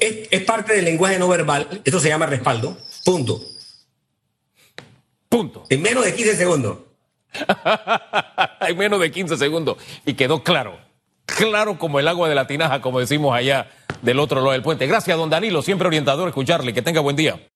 es, 0.00 0.28
es 0.30 0.44
parte 0.44 0.74
del 0.74 0.84
lenguaje 0.84 1.18
no 1.18 1.28
verbal, 1.28 1.82
esto 1.84 2.00
se 2.00 2.08
llama 2.08 2.26
respaldo, 2.26 2.78
punto. 3.04 3.40
Punto. 5.28 5.64
En 5.68 5.82
menos 5.82 6.04
de 6.04 6.14
15 6.14 6.36
segundos. 6.36 6.78
en 8.60 8.78
menos 8.78 9.00
de 9.00 9.10
15 9.10 9.36
segundos. 9.36 9.76
Y 10.06 10.14
quedó 10.14 10.42
claro. 10.42 10.78
Claro 11.26 11.78
como 11.78 12.00
el 12.00 12.08
agua 12.08 12.28
de 12.28 12.34
la 12.34 12.46
tinaja, 12.46 12.80
como 12.80 13.00
decimos 13.00 13.34
allá 13.34 13.70
del 14.02 14.18
otro 14.18 14.40
lado 14.40 14.52
del 14.52 14.62
puente. 14.62 14.86
Gracias, 14.86 15.16
don 15.16 15.28
Danilo. 15.28 15.60
Siempre 15.62 15.88
orientador 15.88 16.28
escucharle. 16.28 16.72
Que 16.72 16.82
tenga 16.82 17.00
buen 17.00 17.16
día. 17.16 17.38